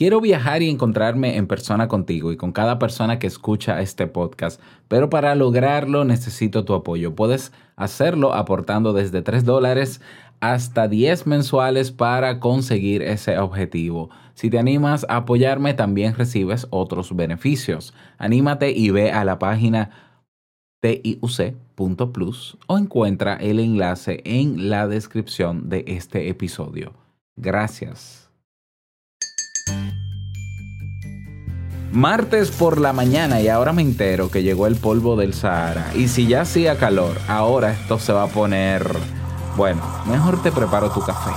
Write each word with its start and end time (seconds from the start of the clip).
Quiero 0.00 0.22
viajar 0.22 0.62
y 0.62 0.70
encontrarme 0.70 1.36
en 1.36 1.46
persona 1.46 1.86
contigo 1.86 2.32
y 2.32 2.38
con 2.38 2.52
cada 2.52 2.78
persona 2.78 3.18
que 3.18 3.26
escucha 3.26 3.82
este 3.82 4.06
podcast, 4.06 4.58
pero 4.88 5.10
para 5.10 5.34
lograrlo 5.34 6.06
necesito 6.06 6.64
tu 6.64 6.72
apoyo. 6.72 7.14
Puedes 7.14 7.52
hacerlo 7.76 8.32
aportando 8.32 8.94
desde 8.94 9.20
3 9.20 9.44
dólares 9.44 10.00
hasta 10.40 10.88
10 10.88 11.26
mensuales 11.26 11.92
para 11.92 12.40
conseguir 12.40 13.02
ese 13.02 13.36
objetivo. 13.36 14.08
Si 14.32 14.48
te 14.48 14.58
animas 14.58 15.04
a 15.10 15.16
apoyarme, 15.16 15.74
también 15.74 16.14
recibes 16.14 16.66
otros 16.70 17.14
beneficios. 17.14 17.92
Anímate 18.16 18.70
y 18.70 18.88
ve 18.88 19.12
a 19.12 19.22
la 19.26 19.38
página 19.38 19.90
tiuc.plus 20.80 22.56
o 22.68 22.78
encuentra 22.78 23.34
el 23.34 23.60
enlace 23.60 24.22
en 24.24 24.70
la 24.70 24.88
descripción 24.88 25.68
de 25.68 25.84
este 25.86 26.30
episodio. 26.30 26.94
Gracias. 27.36 28.19
Martes 31.92 32.52
por 32.52 32.80
la 32.80 32.92
mañana 32.92 33.40
y 33.40 33.48
ahora 33.48 33.72
me 33.72 33.82
entero 33.82 34.30
que 34.30 34.44
llegó 34.44 34.68
el 34.68 34.76
polvo 34.76 35.16
del 35.16 35.34
Sahara. 35.34 35.90
Y 35.96 36.06
si 36.06 36.28
ya 36.28 36.42
hacía 36.42 36.78
calor, 36.78 37.16
ahora 37.26 37.72
esto 37.72 37.98
se 37.98 38.12
va 38.12 38.24
a 38.24 38.28
poner... 38.28 38.86
Bueno, 39.56 39.82
mejor 40.06 40.40
te 40.40 40.52
preparo 40.52 40.90
tu 40.90 41.00
café. 41.00 41.32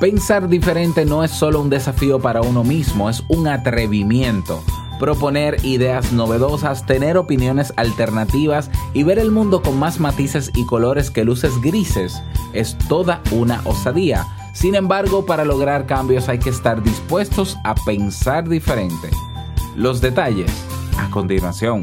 Pensar 0.00 0.48
diferente 0.48 1.04
no 1.04 1.22
es 1.22 1.30
solo 1.30 1.60
un 1.60 1.70
desafío 1.70 2.18
para 2.18 2.42
uno 2.42 2.64
mismo, 2.64 3.08
es 3.08 3.22
un 3.28 3.46
atrevimiento. 3.46 4.60
Proponer 4.98 5.64
ideas 5.64 6.12
novedosas, 6.12 6.86
tener 6.86 7.16
opiniones 7.16 7.72
alternativas 7.76 8.68
y 8.94 9.04
ver 9.04 9.20
el 9.20 9.30
mundo 9.30 9.62
con 9.62 9.78
más 9.78 10.00
matices 10.00 10.50
y 10.56 10.66
colores 10.66 11.12
que 11.12 11.24
luces 11.24 11.52
grises 11.62 12.20
es 12.52 12.76
toda 12.88 13.22
una 13.30 13.60
osadía 13.64 14.26
sin 14.56 14.74
embargo, 14.74 15.26
para 15.26 15.44
lograr 15.44 15.84
cambios 15.84 16.30
hay 16.30 16.38
que 16.38 16.48
estar 16.48 16.82
dispuestos 16.82 17.58
a 17.62 17.74
pensar 17.74 18.48
diferente. 18.48 19.10
Los 19.76 20.00
detalles 20.00 20.50
a 20.96 21.10
continuación. 21.10 21.82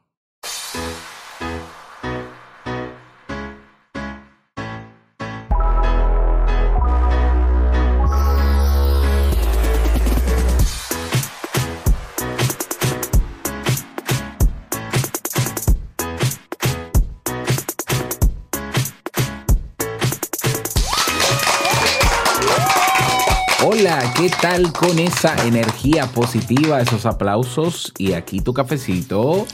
¿Qué 24.21 24.29
tal 24.39 24.71
con 24.71 24.99
esa 24.99 25.35
energía 25.47 26.05
positiva, 26.05 26.79
esos 26.79 27.07
aplausos 27.07 27.91
y 27.97 28.13
aquí 28.13 28.39
tu 28.39 28.53
cafecito? 28.53 29.47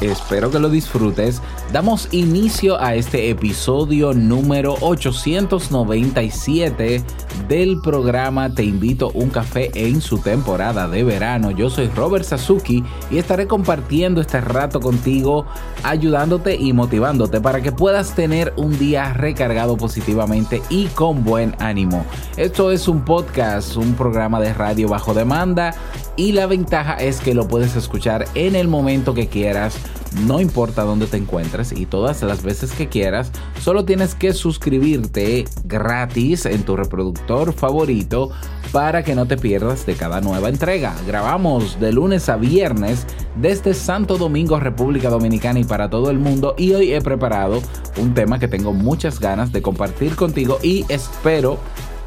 Espero 0.00 0.50
que 0.50 0.58
lo 0.58 0.70
disfrutes. 0.70 1.42
Damos 1.70 2.08
inicio 2.12 2.80
a 2.80 2.94
este 2.94 3.28
episodio 3.28 4.14
número 4.14 4.76
897 4.80 7.04
del 7.48 7.80
programa 7.80 8.54
Te 8.54 8.64
invito 8.64 9.10
un 9.14 9.30
café 9.30 9.70
en 9.74 10.00
su 10.00 10.18
temporada 10.18 10.88
de 10.88 11.04
verano. 11.04 11.50
Yo 11.50 11.70
soy 11.70 11.88
Robert 11.88 12.24
Sasuki 12.24 12.84
y 13.10 13.18
estaré 13.18 13.46
compartiendo 13.46 14.20
este 14.20 14.40
rato 14.40 14.80
contigo, 14.80 15.46
ayudándote 15.82 16.56
y 16.56 16.72
motivándote 16.72 17.40
para 17.40 17.60
que 17.60 17.72
puedas 17.72 18.14
tener 18.14 18.52
un 18.56 18.78
día 18.78 19.12
recargado 19.12 19.76
positivamente 19.76 20.62
y 20.68 20.86
con 20.86 21.24
buen 21.24 21.54
ánimo. 21.58 22.04
Esto 22.36 22.70
es 22.70 22.88
un 22.88 23.04
podcast, 23.04 23.76
un 23.76 23.94
programa 23.94 24.40
de 24.40 24.52
radio 24.52 24.88
bajo 24.88 25.14
demanda 25.14 25.74
y 26.16 26.32
la 26.32 26.46
ventaja 26.46 26.94
es 26.94 27.20
que 27.20 27.34
lo 27.34 27.46
puedes 27.46 27.76
escuchar 27.76 28.26
en 28.34 28.56
el 28.56 28.68
momento 28.68 29.14
que 29.14 29.28
quieras 29.28 29.78
no 30.26 30.40
importa 30.40 30.82
dónde 30.82 31.06
te 31.06 31.16
encuentres 31.16 31.72
y 31.72 31.86
todas 31.86 32.22
las 32.22 32.42
veces 32.42 32.72
que 32.72 32.88
quieras, 32.88 33.32
solo 33.60 33.84
tienes 33.84 34.14
que 34.14 34.32
suscribirte 34.32 35.44
gratis 35.64 36.46
en 36.46 36.62
tu 36.62 36.76
reproductor 36.76 37.52
favorito 37.52 38.30
para 38.72 39.02
que 39.02 39.14
no 39.14 39.26
te 39.26 39.36
pierdas 39.36 39.86
de 39.86 39.94
cada 39.94 40.20
nueva 40.20 40.48
entrega. 40.48 40.94
Grabamos 41.06 41.80
de 41.80 41.92
lunes 41.92 42.28
a 42.28 42.36
viernes 42.36 43.06
desde 43.36 43.74
Santo 43.74 44.18
Domingo, 44.18 44.58
República 44.60 45.10
Dominicana 45.10 45.60
y 45.60 45.64
para 45.64 45.90
todo 45.90 46.10
el 46.10 46.18
mundo 46.18 46.54
y 46.58 46.72
hoy 46.72 46.92
he 46.92 47.00
preparado 47.00 47.62
un 47.96 48.14
tema 48.14 48.38
que 48.38 48.48
tengo 48.48 48.72
muchas 48.72 49.20
ganas 49.20 49.52
de 49.52 49.62
compartir 49.62 50.16
contigo 50.16 50.58
y 50.62 50.84
espero 50.88 51.58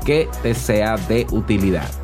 que 0.06 0.28
te 0.41 0.53
sea 0.53 0.97
de 0.97 1.28
utilidad. 1.31 2.00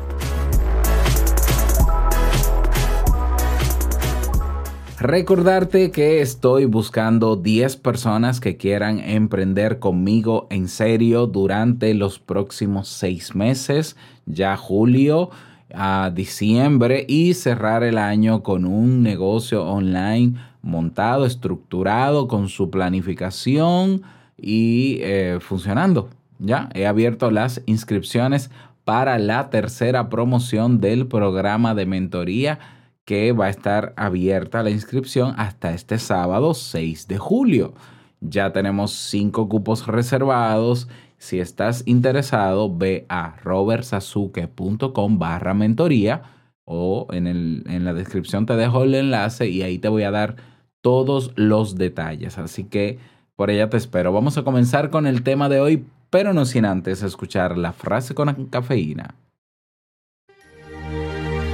Recordarte 5.00 5.92
que 5.92 6.20
estoy 6.20 6.64
buscando 6.64 7.36
10 7.36 7.76
personas 7.76 8.40
que 8.40 8.56
quieran 8.56 8.98
emprender 8.98 9.78
conmigo 9.78 10.48
en 10.50 10.66
serio 10.66 11.28
durante 11.28 11.94
los 11.94 12.18
próximos 12.18 12.88
6 12.88 13.36
meses, 13.36 13.96
ya 14.26 14.56
julio 14.56 15.30
a 15.72 16.10
diciembre 16.12 17.06
y 17.08 17.34
cerrar 17.34 17.84
el 17.84 17.96
año 17.96 18.42
con 18.42 18.64
un 18.64 19.04
negocio 19.04 19.64
online 19.64 20.34
montado, 20.62 21.26
estructurado, 21.26 22.26
con 22.26 22.48
su 22.48 22.68
planificación 22.68 24.02
y 24.36 24.98
eh, 25.02 25.38
funcionando. 25.40 26.08
Ya 26.40 26.70
he 26.74 26.88
abierto 26.88 27.30
las 27.30 27.62
inscripciones 27.66 28.50
para 28.84 29.16
la 29.20 29.48
tercera 29.48 30.08
promoción 30.08 30.80
del 30.80 31.06
programa 31.06 31.76
de 31.76 31.86
mentoría 31.86 32.58
que 33.08 33.32
va 33.32 33.46
a 33.46 33.48
estar 33.48 33.94
abierta 33.96 34.62
la 34.62 34.68
inscripción 34.68 35.32
hasta 35.38 35.72
este 35.72 35.98
sábado 35.98 36.52
6 36.52 37.08
de 37.08 37.16
julio. 37.16 37.72
Ya 38.20 38.52
tenemos 38.52 38.92
cinco 38.92 39.48
cupos 39.48 39.86
reservados. 39.86 40.88
Si 41.16 41.40
estás 41.40 41.84
interesado, 41.86 42.70
ve 42.76 43.06
a 43.08 43.36
robertsasuke.com 43.42 45.18
barra 45.18 45.54
mentoría 45.54 46.20
o 46.66 47.06
en, 47.10 47.26
el, 47.26 47.64
en 47.66 47.86
la 47.86 47.94
descripción 47.94 48.44
te 48.44 48.56
dejo 48.56 48.84
el 48.84 48.94
enlace 48.94 49.48
y 49.48 49.62
ahí 49.62 49.78
te 49.78 49.88
voy 49.88 50.02
a 50.02 50.10
dar 50.10 50.36
todos 50.82 51.32
los 51.34 51.76
detalles. 51.76 52.36
Así 52.36 52.64
que 52.64 52.98
por 53.36 53.48
ella 53.48 53.70
te 53.70 53.78
espero. 53.78 54.12
Vamos 54.12 54.36
a 54.36 54.44
comenzar 54.44 54.90
con 54.90 55.06
el 55.06 55.22
tema 55.22 55.48
de 55.48 55.60
hoy, 55.60 55.86
pero 56.10 56.34
no 56.34 56.44
sin 56.44 56.66
antes 56.66 57.02
escuchar 57.02 57.56
la 57.56 57.72
frase 57.72 58.14
con 58.14 58.44
cafeína. 58.50 59.14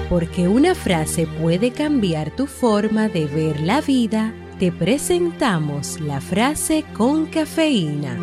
Porque 0.08 0.48
una 0.48 0.74
frase 0.74 1.26
puede 1.26 1.70
cambiar 1.72 2.30
tu 2.30 2.46
forma 2.46 3.08
de 3.08 3.26
ver 3.26 3.60
la 3.60 3.80
vida, 3.80 4.32
te 4.58 4.70
presentamos 4.70 6.00
la 6.00 6.20
frase 6.20 6.84
con 6.94 7.26
cafeína. 7.26 8.18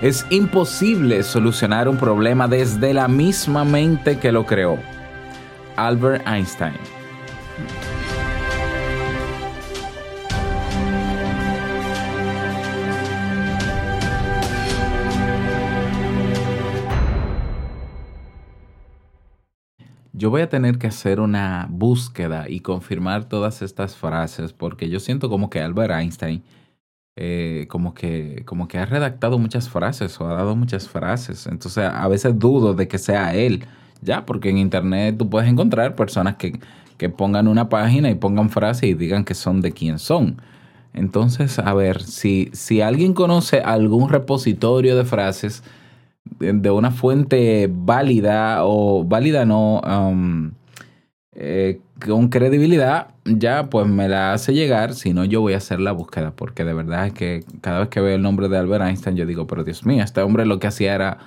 Es 0.00 0.24
imposible 0.30 1.22
solucionar 1.22 1.86
un 1.86 1.98
problema 1.98 2.48
desde 2.48 2.94
la 2.94 3.06
misma 3.06 3.66
mente 3.66 4.18
que 4.18 4.32
lo 4.32 4.46
creó. 4.46 4.78
Albert 5.76 6.26
Einstein. 6.26 6.72
Yo 20.20 20.28
voy 20.28 20.42
a 20.42 20.50
tener 20.50 20.76
que 20.76 20.86
hacer 20.86 21.18
una 21.18 21.66
búsqueda 21.70 22.44
y 22.46 22.60
confirmar 22.60 23.24
todas 23.24 23.62
estas 23.62 23.96
frases 23.96 24.52
porque 24.52 24.90
yo 24.90 25.00
siento 25.00 25.30
como 25.30 25.48
que 25.48 25.62
Albert 25.62 25.94
Einstein 25.94 26.42
eh, 27.16 27.64
como, 27.70 27.94
que, 27.94 28.42
como 28.44 28.68
que 28.68 28.76
ha 28.76 28.84
redactado 28.84 29.38
muchas 29.38 29.70
frases 29.70 30.20
o 30.20 30.28
ha 30.28 30.34
dado 30.34 30.54
muchas 30.56 30.90
frases. 30.90 31.46
Entonces 31.46 31.84
a 31.90 32.06
veces 32.06 32.38
dudo 32.38 32.74
de 32.74 32.86
que 32.86 32.98
sea 32.98 33.34
él, 33.34 33.64
ya, 34.02 34.26
porque 34.26 34.50
en 34.50 34.58
internet 34.58 35.16
tú 35.18 35.30
puedes 35.30 35.48
encontrar 35.48 35.96
personas 35.96 36.36
que, 36.36 36.60
que 36.98 37.08
pongan 37.08 37.48
una 37.48 37.70
página 37.70 38.10
y 38.10 38.14
pongan 38.14 38.50
frases 38.50 38.90
y 38.90 38.94
digan 38.94 39.24
que 39.24 39.34
son 39.34 39.62
de 39.62 39.72
quién 39.72 39.98
son. 39.98 40.36
Entonces, 40.92 41.58
a 41.58 41.72
ver, 41.72 42.02
si, 42.02 42.50
si 42.52 42.82
alguien 42.82 43.14
conoce 43.14 43.60
algún 43.60 44.10
repositorio 44.10 44.98
de 44.98 45.06
frases, 45.06 45.62
de, 46.24 46.70
una 46.70 46.90
fuente 46.90 47.68
válida 47.70 48.64
o 48.64 49.04
válida 49.04 49.44
no, 49.44 49.80
eh, 51.32 51.80
con 52.04 52.28
credibilidad, 52.28 53.08
ya 53.24 53.70
pues 53.70 53.86
me 53.86 54.08
la 54.08 54.32
hace 54.32 54.54
llegar, 54.54 54.94
si 54.94 55.12
no 55.12 55.24
yo 55.24 55.40
voy 55.40 55.54
a 55.54 55.58
hacer 55.58 55.80
la 55.80 55.92
búsqueda, 55.92 56.32
porque 56.32 56.64
de 56.64 56.74
verdad 56.74 57.06
es 57.06 57.12
que 57.12 57.44
cada 57.60 57.80
vez 57.80 57.88
que 57.88 58.00
veo 58.00 58.14
el 58.14 58.22
nombre 58.22 58.48
de 58.48 58.58
Albert 58.58 58.84
Einstein 58.84 59.16
yo 59.16 59.26
digo, 59.26 59.46
pero 59.46 59.64
Dios 59.64 59.84
mío, 59.84 60.02
este 60.02 60.22
hombre 60.22 60.46
lo 60.46 60.58
que 60.58 60.66
hacía 60.66 60.94
era 60.94 61.18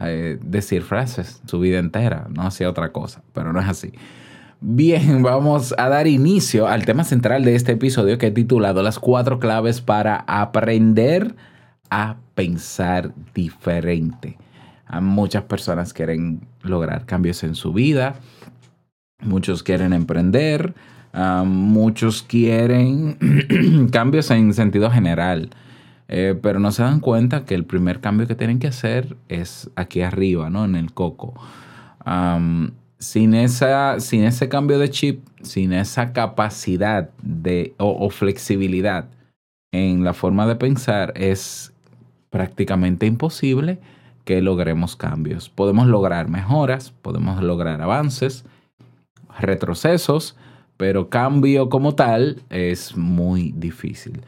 eh, 0.00 0.38
decir 0.42 0.82
frases 0.82 1.42
su 1.46 1.58
vida 1.58 1.78
entera, 1.78 2.28
no 2.30 2.42
hacía 2.42 2.70
otra 2.70 2.92
cosa, 2.92 3.22
pero 3.32 3.52
no 3.52 3.60
es 3.60 3.68
así. 3.68 3.92
Bien, 4.60 5.22
vamos 5.24 5.74
a 5.78 5.88
dar 5.88 6.06
inicio 6.06 6.66
al 6.66 6.84
tema 6.84 7.04
central 7.04 7.44
de 7.44 7.54
este 7.54 7.72
episodio 7.72 8.18
que 8.18 8.28
he 8.28 8.30
titulado 8.30 8.82
Las 8.82 8.98
cuatro 8.98 9.38
claves 9.38 9.80
para 9.80 10.24
aprender 10.26 11.34
a 11.90 12.16
pensar 12.38 13.12
diferente. 13.34 14.38
muchas 15.00 15.42
personas 15.42 15.92
quieren 15.92 16.46
lograr 16.62 17.04
cambios 17.04 17.42
en 17.42 17.56
su 17.56 17.72
vida, 17.72 18.14
muchos 19.20 19.64
quieren 19.64 19.92
emprender, 19.92 20.72
muchos 21.44 22.22
quieren 22.22 23.88
cambios 23.92 24.30
en 24.30 24.54
sentido 24.54 24.88
general, 24.88 25.50
eh, 26.06 26.38
pero 26.40 26.60
no 26.60 26.70
se 26.70 26.84
dan 26.84 27.00
cuenta 27.00 27.44
que 27.44 27.56
el 27.56 27.64
primer 27.64 27.98
cambio 28.00 28.28
que 28.28 28.36
tienen 28.36 28.60
que 28.60 28.68
hacer 28.68 29.16
es 29.28 29.68
aquí 29.74 30.02
arriba, 30.02 30.48
¿no? 30.48 30.64
En 30.64 30.76
el 30.76 30.92
coco. 30.92 31.34
sin, 32.98 33.34
esa, 33.34 33.98
sin 33.98 34.22
ese 34.22 34.48
cambio 34.48 34.78
de 34.78 34.90
chip, 34.90 35.26
sin 35.42 35.72
esa 35.72 36.12
capacidad 36.12 37.10
de, 37.20 37.74
o 37.78 38.08
flexibilidad 38.10 39.08
en 39.72 40.04
la 40.04 40.14
forma 40.14 40.46
de 40.46 40.54
pensar, 40.54 41.12
es 41.16 41.72
prácticamente 42.30 43.06
imposible 43.06 43.78
que 44.24 44.42
logremos 44.42 44.96
cambios. 44.96 45.48
Podemos 45.48 45.86
lograr 45.86 46.28
mejoras, 46.28 46.92
podemos 47.02 47.42
lograr 47.42 47.80
avances, 47.80 48.44
retrocesos, 49.40 50.36
pero 50.76 51.08
cambio 51.08 51.68
como 51.68 51.94
tal 51.94 52.42
es 52.50 52.96
muy 52.96 53.52
difícil. 53.56 54.20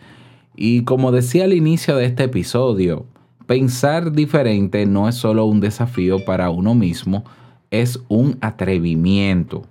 Y 0.57 0.85
como 0.85 1.13
decía 1.13 1.45
al 1.45 1.53
inicio 1.53 1.97
de 1.97 2.07
este 2.07 2.25
episodio, 2.25 3.07
pensar 3.47 4.13
diferente 4.13 4.87
no 4.87 5.09
es 5.09 5.15
solo 5.15 5.45
un 5.45 5.61
desafío 5.61 6.25
para 6.25 6.51
uno 6.51 6.75
mismo, 6.75 7.25
es 7.71 8.01
un 8.09 8.37
atrevimiento. 8.41 9.63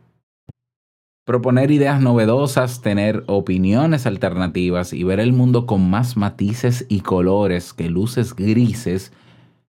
Proponer 1.29 1.69
ideas 1.69 2.01
novedosas, 2.01 2.81
tener 2.81 3.23
opiniones 3.27 4.07
alternativas 4.07 4.93
y 4.93 5.03
ver 5.03 5.19
el 5.19 5.31
mundo 5.31 5.67
con 5.67 5.87
más 5.87 6.17
matices 6.17 6.87
y 6.89 7.01
colores 7.01 7.71
que 7.71 7.87
luces 7.87 8.35
grises 8.35 9.13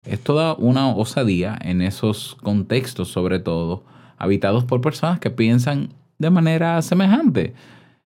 es 0.06 0.22
toda 0.22 0.54
una 0.54 0.88
osadía 0.88 1.60
en 1.62 1.82
esos 1.82 2.38
contextos, 2.42 3.10
sobre 3.10 3.40
todo, 3.40 3.84
habitados 4.18 4.64
por 4.64 4.80
personas 4.80 5.20
que 5.20 5.32
piensan 5.32 5.90
de 6.18 6.30
manera 6.30 6.82
semejante. 6.82 7.54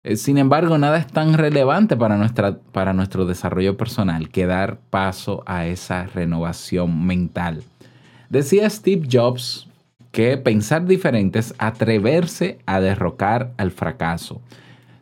Eh, 0.03 0.17
sin 0.17 0.39
embargo, 0.39 0.77
nada 0.77 0.99
es 0.99 1.07
tan 1.07 1.35
relevante 1.35 1.97
para, 1.97 2.17
nuestra, 2.17 2.59
para 2.73 2.95
nuestro 2.95 3.27
desarrollo 3.27 3.77
personal 3.77 4.29
que 4.29 4.47
dar 4.47 4.81
paso 4.91 5.45
a 5.47 5.67
esa 5.67 6.07
renovación 6.07 7.07
mental. 7.07 7.63
Decía 8.29 8.69
Steve 8.69 9.07
Jobs 9.09 9.66
que 10.17 10.39
pensar 10.39 10.87
diferente 10.87 11.39
es 11.39 11.55
atreverse 11.59 12.59
a 12.65 12.81
derrocar 12.81 13.53
al 13.59 13.71
fracaso. 13.71 14.41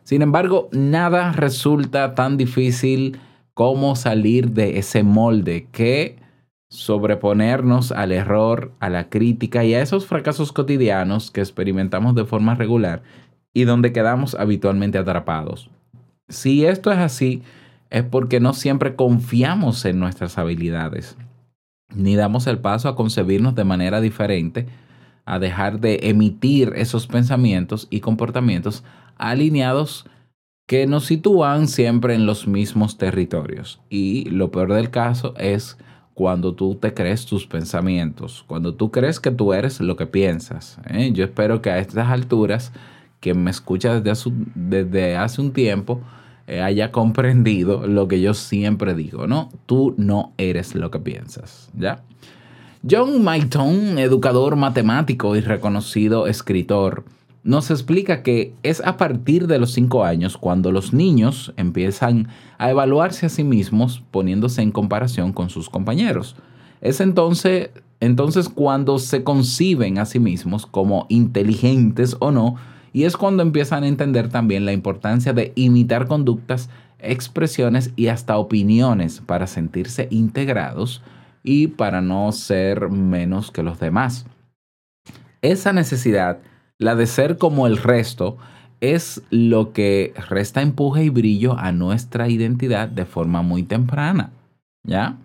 Sin 0.03 0.21
embargo, 0.21 0.67
nada 0.73 1.31
resulta 1.31 2.15
tan 2.15 2.35
difícil 2.35 3.17
como 3.53 3.95
salir 3.95 4.51
de 4.51 4.77
ese 4.77 5.03
molde 5.03 5.69
que 5.71 6.17
sobreponernos 6.67 7.93
al 7.93 8.11
error, 8.11 8.73
a 8.81 8.89
la 8.89 9.07
crítica 9.07 9.63
y 9.63 9.73
a 9.73 9.81
esos 9.81 10.05
fracasos 10.05 10.51
cotidianos 10.51 11.31
que 11.31 11.39
experimentamos 11.39 12.13
de 12.13 12.25
forma 12.25 12.53
regular 12.53 13.01
y 13.53 13.63
donde 13.63 13.93
quedamos 13.93 14.35
habitualmente 14.35 14.97
atrapados. 14.97 15.69
Si 16.27 16.65
esto 16.65 16.91
es 16.91 16.97
así, 16.97 17.41
es 17.89 18.03
porque 18.03 18.41
no 18.41 18.51
siempre 18.51 18.97
confiamos 18.97 19.85
en 19.85 19.97
nuestras 19.97 20.37
habilidades, 20.37 21.17
ni 21.95 22.17
damos 22.17 22.47
el 22.47 22.59
paso 22.59 22.89
a 22.89 22.97
concebirnos 22.97 23.55
de 23.55 23.63
manera 23.63 24.01
diferente, 24.01 24.67
a 25.25 25.39
dejar 25.39 25.79
de 25.79 25.99
emitir 26.03 26.73
esos 26.75 27.07
pensamientos 27.07 27.87
y 27.89 27.99
comportamientos 27.99 28.83
alineados 29.17 30.05
que 30.67 30.87
nos 30.87 31.05
sitúan 31.05 31.67
siempre 31.67 32.15
en 32.15 32.25
los 32.25 32.47
mismos 32.47 32.97
territorios. 32.97 33.79
Y 33.89 34.29
lo 34.29 34.51
peor 34.51 34.73
del 34.73 34.89
caso 34.89 35.33
es 35.37 35.77
cuando 36.15 36.55
tú 36.55 36.75
te 36.75 36.93
crees 36.93 37.25
tus 37.25 37.45
pensamientos, 37.45 38.43
cuando 38.47 38.73
tú 38.73 38.89
crees 38.89 39.19
que 39.19 39.31
tú 39.31 39.53
eres 39.53 39.79
lo 39.81 39.95
que 39.95 40.07
piensas. 40.07 40.79
¿eh? 40.89 41.11
Yo 41.13 41.25
espero 41.25 41.61
que 41.61 41.69
a 41.69 41.79
estas 41.79 42.09
alturas, 42.09 42.71
quien 43.19 43.43
me 43.43 43.51
escucha 43.51 43.99
desde 43.99 45.17
hace, 45.17 45.41
un 45.41 45.51
tiempo, 45.51 46.01
eh, 46.47 46.61
haya 46.61 46.91
comprendido 46.91 47.85
lo 47.85 48.07
que 48.07 48.21
yo 48.21 48.33
siempre 48.33 48.93
digo, 48.93 49.27
¿no? 49.27 49.49
Tú 49.65 49.93
no 49.97 50.33
eres 50.37 50.73
lo 50.73 50.89
que 50.89 50.99
piensas, 50.99 51.69
¿ya? 51.77 52.03
John 52.87 53.23
Mayton, 53.23 53.97
educador 53.97 54.57
matemático 54.57 55.35
y 55.35 55.41
reconocido 55.41 56.27
escritor, 56.27 57.03
nos 57.43 57.71
explica 57.71 58.21
que 58.21 58.53
es 58.61 58.79
a 58.85 58.95
partir 58.95 59.47
de 59.47 59.57
los 59.57 59.71
cinco 59.71 60.03
años 60.03 60.37
cuando 60.37 60.71
los 60.71 60.93
niños 60.93 61.51
empiezan 61.57 62.27
a 62.59 62.69
evaluarse 62.69 63.25
a 63.25 63.29
sí 63.29 63.43
mismos 63.43 64.03
poniéndose 64.11 64.61
en 64.61 64.71
comparación 64.71 65.33
con 65.33 65.49
sus 65.49 65.67
compañeros. 65.67 66.35
Es 66.79 67.01
entonces, 67.01 67.71
entonces 68.01 68.49
cuando 68.49 68.99
se 68.99 69.23
conciben 69.23 69.97
a 69.97 70.05
sí 70.05 70.19
mismos 70.19 70.67
como 70.67 71.07
inteligentes 71.09 72.15
o 72.19 72.29
no, 72.29 72.55
y 72.93 73.05
es 73.05 73.17
cuando 73.17 73.41
empiezan 73.41 73.83
a 73.83 73.87
entender 73.87 74.29
también 74.29 74.63
la 74.63 74.73
importancia 74.73 75.33
de 75.33 75.53
imitar 75.55 76.05
conductas, 76.05 76.69
expresiones 76.99 77.93
y 77.95 78.07
hasta 78.07 78.37
opiniones 78.37 79.23
para 79.25 79.47
sentirse 79.47 80.07
integrados 80.11 81.01
y 81.45 81.67
para 81.67 82.01
no 82.01 82.31
ser 82.31 82.89
menos 82.89 83.51
que 83.51 83.63
los 83.63 83.79
demás. 83.79 84.25
Esa 85.41 85.71
necesidad 85.71 86.39
la 86.77 86.95
de 86.95 87.07
ser 87.07 87.37
como 87.37 87.67
el 87.67 87.77
resto 87.77 88.37
es 88.81 89.21
lo 89.29 89.71
que 89.71 90.13
resta 90.29 90.61
empuje 90.61 91.05
y 91.05 91.09
brillo 91.09 91.57
a 91.57 91.71
nuestra 91.71 92.27
identidad 92.27 92.89
de 92.89 93.05
forma 93.05 93.41
muy 93.41 93.63
temprana. 93.63 94.31
¿Ya? 94.83 95.17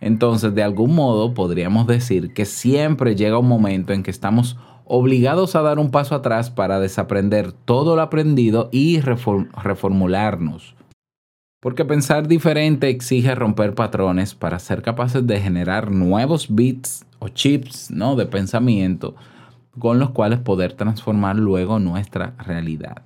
Entonces, 0.00 0.54
de 0.54 0.62
algún 0.62 0.94
modo, 0.94 1.32
podríamos 1.32 1.86
decir 1.86 2.34
que 2.34 2.44
siempre 2.44 3.14
llega 3.14 3.38
un 3.38 3.48
momento 3.48 3.92
en 3.92 4.02
que 4.02 4.10
estamos 4.10 4.58
obligados 4.84 5.54
a 5.56 5.62
dar 5.62 5.78
un 5.78 5.90
paso 5.90 6.14
atrás 6.14 6.50
para 6.50 6.80
desaprender 6.80 7.52
todo 7.52 7.96
lo 7.96 8.02
aprendido 8.02 8.68
y 8.72 9.00
reformularnos. 9.00 10.74
Porque 11.62 11.84
pensar 11.84 12.26
diferente 12.26 12.88
exige 12.88 13.36
romper 13.36 13.76
patrones 13.76 14.34
para 14.34 14.58
ser 14.58 14.82
capaces 14.82 15.24
de 15.24 15.40
generar 15.40 15.92
nuevos 15.92 16.52
bits 16.52 17.06
o 17.20 17.28
chips 17.28 17.88
¿no? 17.88 18.16
de 18.16 18.26
pensamiento 18.26 19.14
con 19.78 20.00
los 20.00 20.10
cuales 20.10 20.40
poder 20.40 20.72
transformar 20.72 21.36
luego 21.36 21.78
nuestra 21.78 22.34
realidad. 22.44 23.02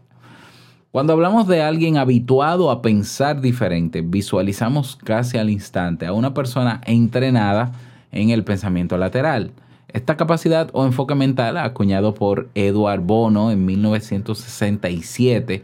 Cuando 0.90 1.12
hablamos 1.12 1.46
de 1.46 1.60
alguien 1.60 1.98
habituado 1.98 2.70
a 2.70 2.80
pensar 2.80 3.42
diferente, 3.42 4.00
visualizamos 4.00 4.96
casi 4.96 5.36
al 5.36 5.50
instante 5.50 6.06
a 6.06 6.14
una 6.14 6.32
persona 6.32 6.80
entrenada 6.86 7.72
en 8.10 8.30
el 8.30 8.42
pensamiento 8.42 8.96
lateral. 8.96 9.52
Esta 9.88 10.16
capacidad 10.16 10.70
o 10.72 10.86
enfoque 10.86 11.14
mental, 11.14 11.58
acuñado 11.58 12.14
por 12.14 12.48
Edward 12.54 13.02
Bono 13.02 13.50
en 13.50 13.66
1967, 13.66 15.62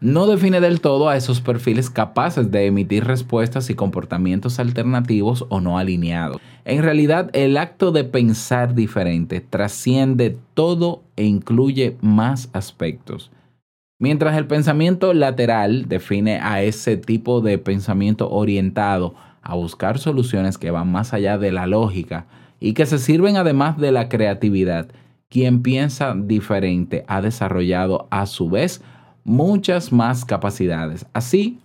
no 0.00 0.26
define 0.26 0.60
del 0.60 0.80
todo 0.80 1.08
a 1.10 1.16
esos 1.16 1.42
perfiles 1.42 1.90
capaces 1.90 2.50
de 2.50 2.66
emitir 2.66 3.04
respuestas 3.04 3.68
y 3.68 3.74
comportamientos 3.74 4.58
alternativos 4.58 5.44
o 5.50 5.60
no 5.60 5.78
alineados. 5.78 6.40
En 6.64 6.82
realidad, 6.82 7.30
el 7.34 7.56
acto 7.58 7.92
de 7.92 8.04
pensar 8.04 8.74
diferente 8.74 9.40
trasciende 9.40 10.38
todo 10.54 11.02
e 11.16 11.24
incluye 11.24 11.96
más 12.00 12.48
aspectos. 12.54 13.30
Mientras 13.98 14.38
el 14.38 14.46
pensamiento 14.46 15.12
lateral 15.12 15.86
define 15.86 16.40
a 16.40 16.62
ese 16.62 16.96
tipo 16.96 17.42
de 17.42 17.58
pensamiento 17.58 18.30
orientado 18.30 19.14
a 19.42 19.54
buscar 19.54 19.98
soluciones 19.98 20.56
que 20.56 20.70
van 20.70 20.90
más 20.90 21.12
allá 21.12 21.36
de 21.36 21.52
la 21.52 21.66
lógica 21.66 22.26
y 22.58 22.72
que 22.72 22.86
se 22.86 22.98
sirven 22.98 23.36
además 23.36 23.76
de 23.76 23.92
la 23.92 24.08
creatividad, 24.08 24.88
quien 25.28 25.60
piensa 25.60 26.14
diferente 26.16 27.04
ha 27.08 27.20
desarrollado 27.20 28.08
a 28.10 28.24
su 28.24 28.48
vez 28.48 28.82
muchas 29.30 29.92
más 29.92 30.24
capacidades. 30.24 31.06
Así, 31.12 31.60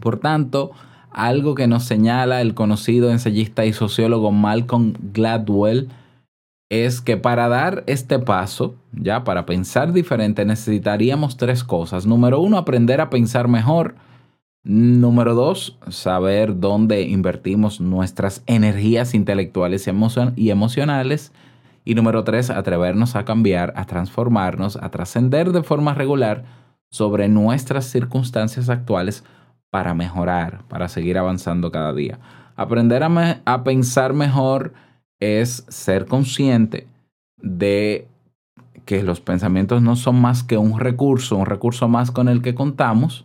por 0.00 0.18
tanto, 0.18 0.72
algo 1.12 1.54
que 1.54 1.68
nos 1.68 1.84
señala 1.84 2.40
el 2.40 2.54
conocido 2.54 3.10
ensayista 3.10 3.64
y 3.64 3.72
sociólogo 3.72 4.32
Malcolm 4.32 4.94
Gladwell 5.12 5.88
es 6.70 7.00
que 7.00 7.16
para 7.16 7.48
dar 7.48 7.84
este 7.86 8.18
paso, 8.18 8.74
ya 8.92 9.24
para 9.24 9.46
pensar 9.46 9.92
diferente, 9.92 10.44
necesitaríamos 10.44 11.36
tres 11.36 11.62
cosas. 11.64 12.06
Número 12.06 12.40
uno, 12.40 12.56
aprender 12.56 13.00
a 13.00 13.10
pensar 13.10 13.46
mejor. 13.46 13.94
Número 14.64 15.34
dos, 15.34 15.78
saber 15.88 16.58
dónde 16.58 17.02
invertimos 17.02 17.80
nuestras 17.80 18.42
energías 18.46 19.14
intelectuales 19.14 19.86
y 20.36 20.50
emocionales. 20.50 21.32
Y 21.84 21.94
número 21.94 22.24
tres, 22.24 22.48
atrevernos 22.48 23.16
a 23.16 23.24
cambiar, 23.24 23.74
a 23.76 23.84
transformarnos, 23.84 24.76
a 24.76 24.88
trascender 24.90 25.52
de 25.52 25.62
forma 25.62 25.94
regular 25.94 26.62
sobre 26.92 27.28
nuestras 27.28 27.86
circunstancias 27.86 28.68
actuales 28.68 29.24
para 29.70 29.94
mejorar, 29.94 30.62
para 30.68 30.88
seguir 30.88 31.16
avanzando 31.16 31.72
cada 31.72 31.94
día. 31.94 32.20
Aprender 32.54 33.02
a, 33.02 33.40
a 33.46 33.64
pensar 33.64 34.12
mejor 34.12 34.74
es 35.18 35.64
ser 35.68 36.04
consciente 36.04 36.86
de 37.38 38.06
que 38.84 39.02
los 39.02 39.20
pensamientos 39.20 39.80
no 39.80 39.96
son 39.96 40.20
más 40.20 40.42
que 40.42 40.58
un 40.58 40.78
recurso, 40.78 41.36
un 41.36 41.46
recurso 41.46 41.88
más 41.88 42.10
con 42.10 42.28
el 42.28 42.42
que 42.42 42.54
contamos 42.54 43.24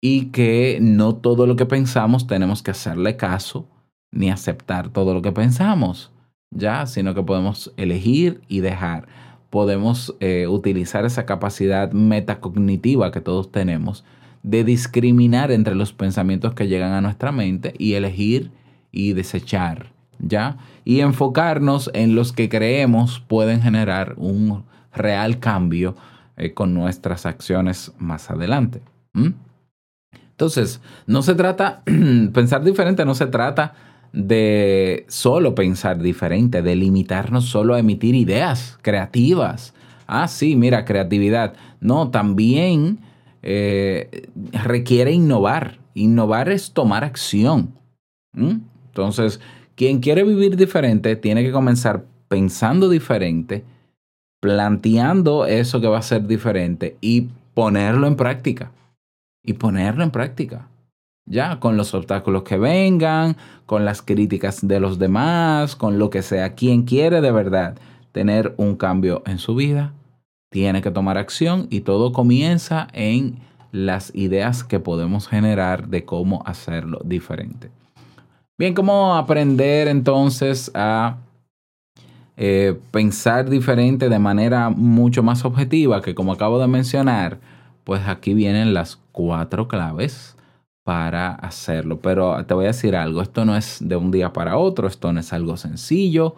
y 0.00 0.26
que 0.26 0.78
no 0.80 1.16
todo 1.16 1.46
lo 1.46 1.56
que 1.56 1.66
pensamos 1.66 2.26
tenemos 2.26 2.62
que 2.62 2.70
hacerle 2.70 3.16
caso 3.16 3.68
ni 4.10 4.30
aceptar 4.30 4.88
todo 4.88 5.12
lo 5.12 5.20
que 5.20 5.32
pensamos 5.32 6.12
ya, 6.50 6.86
sino 6.86 7.14
que 7.14 7.22
podemos 7.22 7.74
elegir 7.76 8.40
y 8.48 8.60
dejar. 8.60 9.06
Podemos 9.56 10.14
eh, 10.20 10.46
utilizar 10.48 11.06
esa 11.06 11.24
capacidad 11.24 11.90
metacognitiva 11.90 13.10
que 13.10 13.22
todos 13.22 13.50
tenemos 13.50 14.04
de 14.42 14.64
discriminar 14.64 15.50
entre 15.50 15.74
los 15.74 15.94
pensamientos 15.94 16.52
que 16.52 16.68
llegan 16.68 16.92
a 16.92 17.00
nuestra 17.00 17.32
mente 17.32 17.72
y 17.78 17.94
elegir 17.94 18.50
y 18.92 19.14
desechar, 19.14 19.94
¿ya? 20.18 20.58
Y 20.84 21.00
enfocarnos 21.00 21.90
en 21.94 22.14
los 22.14 22.34
que 22.34 22.50
creemos 22.50 23.20
pueden 23.20 23.62
generar 23.62 24.12
un 24.18 24.64
real 24.94 25.38
cambio 25.38 25.96
eh, 26.36 26.52
con 26.52 26.74
nuestras 26.74 27.24
acciones 27.24 27.94
más 27.98 28.30
adelante. 28.30 28.82
Entonces, 30.32 30.82
no 31.06 31.22
se 31.22 31.34
trata, 31.34 31.82
pensar 32.34 32.62
diferente 32.62 33.06
no 33.06 33.14
se 33.14 33.26
trata 33.26 33.72
de 34.16 35.04
solo 35.08 35.54
pensar 35.54 36.00
diferente, 36.00 36.62
de 36.62 36.74
limitarnos 36.74 37.44
solo 37.44 37.74
a 37.74 37.80
emitir 37.80 38.14
ideas 38.14 38.78
creativas. 38.80 39.74
Ah, 40.06 40.26
sí, 40.26 40.56
mira, 40.56 40.86
creatividad. 40.86 41.52
No, 41.80 42.10
también 42.10 43.00
eh, 43.42 44.30
requiere 44.52 45.12
innovar. 45.12 45.78
Innovar 45.92 46.48
es 46.48 46.72
tomar 46.72 47.04
acción. 47.04 47.74
Entonces, 48.34 49.38
quien 49.74 50.00
quiere 50.00 50.24
vivir 50.24 50.56
diferente 50.56 51.16
tiene 51.16 51.44
que 51.44 51.52
comenzar 51.52 52.06
pensando 52.28 52.88
diferente, 52.88 53.64
planteando 54.40 55.44
eso 55.44 55.78
que 55.78 55.88
va 55.88 55.98
a 55.98 56.02
ser 56.02 56.26
diferente 56.26 56.96
y 57.02 57.28
ponerlo 57.52 58.06
en 58.06 58.16
práctica. 58.16 58.72
Y 59.44 59.52
ponerlo 59.52 60.04
en 60.04 60.10
práctica 60.10 60.68
ya, 61.26 61.58
con 61.58 61.76
los 61.76 61.92
obstáculos 61.92 62.44
que 62.44 62.56
vengan, 62.56 63.36
con 63.66 63.84
las 63.84 64.00
críticas 64.00 64.66
de 64.66 64.80
los 64.80 64.98
demás, 64.98 65.76
con 65.76 65.98
lo 65.98 66.08
que 66.08 66.22
sea. 66.22 66.54
Quien 66.54 66.84
quiere 66.84 67.20
de 67.20 67.32
verdad 67.32 67.76
tener 68.12 68.54
un 68.56 68.76
cambio 68.76 69.22
en 69.26 69.38
su 69.38 69.54
vida, 69.56 69.92
tiene 70.50 70.80
que 70.80 70.92
tomar 70.92 71.18
acción 71.18 71.66
y 71.68 71.80
todo 71.80 72.12
comienza 72.12 72.86
en 72.92 73.40
las 73.72 74.14
ideas 74.14 74.64
que 74.64 74.80
podemos 74.80 75.28
generar 75.28 75.88
de 75.88 76.04
cómo 76.04 76.42
hacerlo 76.46 77.00
diferente. 77.04 77.70
Bien, 78.56 78.72
¿cómo 78.72 79.16
aprender 79.16 79.88
entonces 79.88 80.70
a 80.74 81.18
eh, 82.38 82.78
pensar 82.90 83.50
diferente 83.50 84.08
de 84.08 84.18
manera 84.18 84.70
mucho 84.70 85.22
más 85.22 85.44
objetiva? 85.44 86.00
Que 86.00 86.14
como 86.14 86.32
acabo 86.32 86.58
de 86.58 86.68
mencionar, 86.68 87.38
pues 87.84 88.06
aquí 88.08 88.32
vienen 88.32 88.72
las 88.72 88.98
cuatro 89.12 89.68
claves 89.68 90.35
para 90.86 91.34
hacerlo. 91.34 91.98
Pero 92.00 92.46
te 92.46 92.54
voy 92.54 92.66
a 92.66 92.68
decir 92.68 92.94
algo, 92.94 93.20
esto 93.20 93.44
no 93.44 93.56
es 93.56 93.78
de 93.80 93.96
un 93.96 94.12
día 94.12 94.32
para 94.32 94.56
otro, 94.56 94.86
esto 94.86 95.12
no 95.12 95.18
es 95.18 95.32
algo 95.32 95.56
sencillo, 95.56 96.36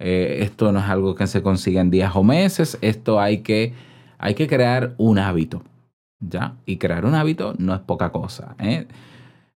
eh, 0.00 0.38
esto 0.40 0.72
no 0.72 0.80
es 0.80 0.86
algo 0.86 1.14
que 1.14 1.28
se 1.28 1.42
consiga 1.42 1.80
en 1.80 1.92
días 1.92 2.10
o 2.16 2.24
meses, 2.24 2.76
esto 2.80 3.20
hay 3.20 3.38
que, 3.42 3.72
hay 4.18 4.34
que 4.34 4.48
crear 4.48 4.96
un 4.98 5.20
hábito, 5.20 5.62
¿ya? 6.18 6.56
Y 6.66 6.78
crear 6.78 7.04
un 7.06 7.14
hábito 7.14 7.54
no 7.56 7.72
es 7.72 7.82
poca 7.82 8.10
cosa, 8.10 8.56
¿eh? 8.58 8.88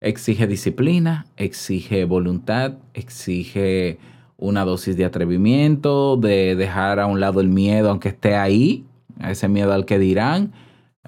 Exige 0.03 0.47
disciplina, 0.47 1.25
exige 1.39 2.05
voluntad, 2.05 2.75
exige 2.93 3.99
una 4.37 4.67
dosis 4.67 4.99
de 4.99 5.07
atrevimiento, 5.07 6.19
de 6.19 6.57
dejar 6.57 7.01
a 7.01 7.07
un 7.07 7.21
lado 7.21 7.41
el 7.41 7.49
miedo, 7.49 7.89
aunque 7.89 8.11
esté 8.11 8.37
ahí, 8.37 8.85
ese 9.27 9.49
miedo 9.49 9.73
al 9.73 9.87
que 9.87 9.99
dirán, 9.99 10.53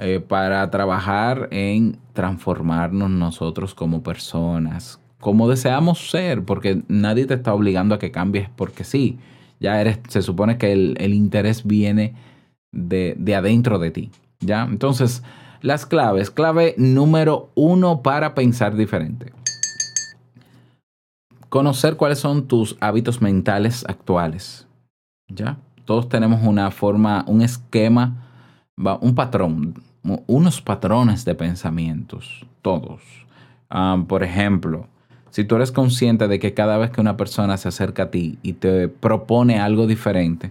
eh, 0.01 0.21
para 0.21 0.71
trabajar 0.71 1.49
en 1.51 1.99
transformarnos 2.13 3.11
nosotros 3.11 3.75
como 3.75 4.03
personas, 4.03 5.01
como 5.21 5.49
deseamos 5.49 6.11
ser, 6.11 6.45
porque 6.45 6.83
nadie 6.89 7.27
te 7.27 7.35
está 7.35 7.53
obligando 7.53 7.95
a 7.95 7.99
que 7.99 8.13
cambies 8.13 8.49
porque 8.55 8.85
sí. 8.85 9.19
Ya 9.61 9.81
eres, 9.81 9.99
se 10.09 10.23
supone 10.23 10.57
que 10.57 10.73
el, 10.73 10.97
el 11.01 11.15
interés 11.15 11.67
viene 11.67 12.15
de, 12.71 13.17
de 13.19 13.35
adentro 13.35 13.79
de 13.81 13.91
ti. 13.91 14.11
¿Ya? 14.41 14.63
Entonces, 14.63 15.25
las 15.63 15.85
claves. 15.85 16.31
Clave 16.31 16.75
número 16.79 17.51
uno 17.57 18.03
para 18.03 18.35
pensar 18.35 18.77
diferente. 18.77 19.33
Conocer 21.49 21.97
cuáles 21.97 22.21
son 22.21 22.47
tus 22.47 22.77
hábitos 22.81 23.21
mentales 23.21 23.85
actuales. 23.89 24.69
¿Ya? 25.29 25.59
Todos 25.85 26.09
tenemos 26.09 26.43
una 26.45 26.71
forma, 26.71 27.25
un 27.27 27.43
esquema, 27.43 28.29
un 28.77 29.15
patrón 29.15 29.75
unos 30.03 30.61
patrones 30.61 31.25
de 31.25 31.35
pensamientos, 31.35 32.47
todos. 32.63 33.03
por 34.07 34.23
ejemplo, 34.23 34.87
si 35.31 35.45
tú 35.45 35.57
eres 35.57 35.73
consciente 35.73 36.29
de 36.29 36.39
que 36.39 36.55
cada 36.55 36.79
vez 36.79 36.91
que 36.91 37.01
una 37.01 37.17
persona 37.17 37.57
se 37.57 37.69
acerca 37.69 38.05
a 38.05 38.11
ti 38.11 38.39
y 38.43 38.55
te 38.55 38.89
propone 38.89 39.61
algo 39.61 39.87
diferente, 39.87 40.51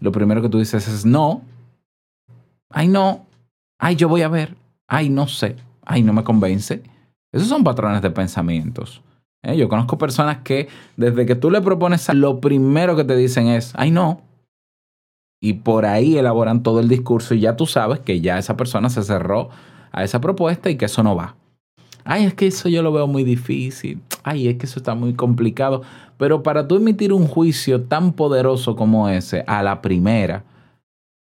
lo 0.00 0.12
primero 0.12 0.42
que 0.42 0.48
tú 0.48 0.58
dices 0.58 0.86
es 0.86 1.04
no, 1.04 1.42
ay 2.70 2.88
no, 2.88 3.26
ay 3.78 3.96
yo 3.96 4.08
voy 4.08 4.22
a 4.22 4.28
ver, 4.28 4.56
ay 4.86 5.08
no 5.08 5.26
sé, 5.26 5.56
ay 5.84 6.02
no 6.02 6.12
me 6.12 6.24
convence. 6.24 6.82
Esos 7.32 7.48
son 7.48 7.64
patrones 7.64 8.00
de 8.02 8.10
pensamientos. 8.10 9.02
¿eh? 9.42 9.56
Yo 9.56 9.68
conozco 9.68 9.98
personas 9.98 10.38
que 10.38 10.68
desde 10.96 11.26
que 11.26 11.34
tú 11.34 11.50
le 11.50 11.60
propones, 11.60 12.08
lo 12.14 12.40
primero 12.40 12.96
que 12.96 13.04
te 13.04 13.16
dicen 13.16 13.48
es, 13.48 13.72
ay 13.76 13.90
no, 13.90 14.22
y 15.40 15.54
por 15.54 15.86
ahí 15.86 16.16
elaboran 16.18 16.62
todo 16.62 16.80
el 16.80 16.88
discurso 16.88 17.34
y 17.34 17.40
ya 17.40 17.56
tú 17.56 17.66
sabes 17.66 18.00
que 18.00 18.20
ya 18.20 18.38
esa 18.38 18.56
persona 18.56 18.90
se 18.90 19.02
cerró 19.02 19.50
a 19.92 20.04
esa 20.04 20.20
propuesta 20.20 20.70
y 20.70 20.76
que 20.76 20.86
eso 20.86 21.02
no 21.02 21.14
va. 21.14 21.36
Ay, 22.04 22.24
es 22.24 22.34
que 22.34 22.46
eso 22.46 22.68
yo 22.68 22.82
lo 22.82 22.92
veo 22.92 23.06
muy 23.06 23.22
difícil. 23.22 24.00
Ay, 24.22 24.48
es 24.48 24.56
que 24.56 24.66
eso 24.66 24.80
está 24.80 24.94
muy 24.94 25.14
complicado. 25.14 25.82
Pero 26.16 26.42
para 26.42 26.66
tú 26.66 26.76
emitir 26.76 27.12
un 27.12 27.26
juicio 27.26 27.82
tan 27.82 28.12
poderoso 28.12 28.76
como 28.76 29.08
ese 29.08 29.44
a 29.46 29.62
la 29.62 29.82
primera, 29.82 30.42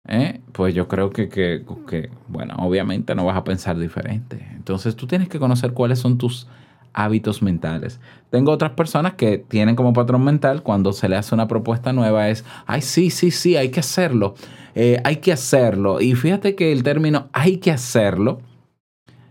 ¿eh? 0.07 0.41
pues 0.53 0.75
yo 0.75 0.87
creo 0.87 1.11
que, 1.11 1.29
que, 1.29 1.65
que, 1.89 2.11
bueno, 2.29 2.55
obviamente 2.59 3.15
no 3.15 3.25
vas 3.25 3.37
a 3.37 3.45
pensar 3.45 3.79
diferente. 3.79 4.47
Entonces 4.55 4.95
tú 4.95 5.07
tienes 5.07 5.29
que 5.29 5.39
conocer 5.39 5.73
cuáles 5.73 5.99
son 5.99 6.19
tus 6.19 6.47
hábitos 6.95 7.43
mentales. 7.43 8.01
Tengo 8.31 8.53
otras 8.53 8.73
personas 8.73 9.15
que 9.15 9.39
tienen 9.39 9.77
como 9.77 9.93
patrón 9.93 10.25
mental 10.25 10.63
cuando 10.63 10.93
se 10.93 11.09
le 11.09 11.17
hace 11.17 11.35
una 11.35 11.49
propuesta 11.49 11.93
nueva 11.93 12.31
es, 12.31 12.45
ay, 12.67 12.81
sí, 12.81 13.11
sí, 13.11 13.31
sí, 13.31 13.57
hay 13.57 13.69
que 13.69 13.81
hacerlo, 13.81 14.35
eh, 14.75 15.01
hay 15.05 15.17
que 15.17 15.33
hacerlo. 15.33 16.01
Y 16.01 16.15
fíjate 16.15 16.55
que 16.55 16.73
el 16.73 16.83
término 16.83 17.29
hay 17.33 17.59
que 17.59 17.71
hacerlo 17.71 18.41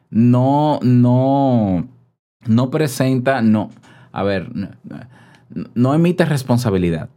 no, 0.10 0.80
no, 0.84 1.88
no 2.46 2.70
presenta, 2.70 3.42
no, 3.42 3.72
a 4.12 4.24
ver, 4.24 4.56
no, 4.56 4.70
no 5.74 5.96
emite 5.96 6.26
responsabilidad. 6.26 7.10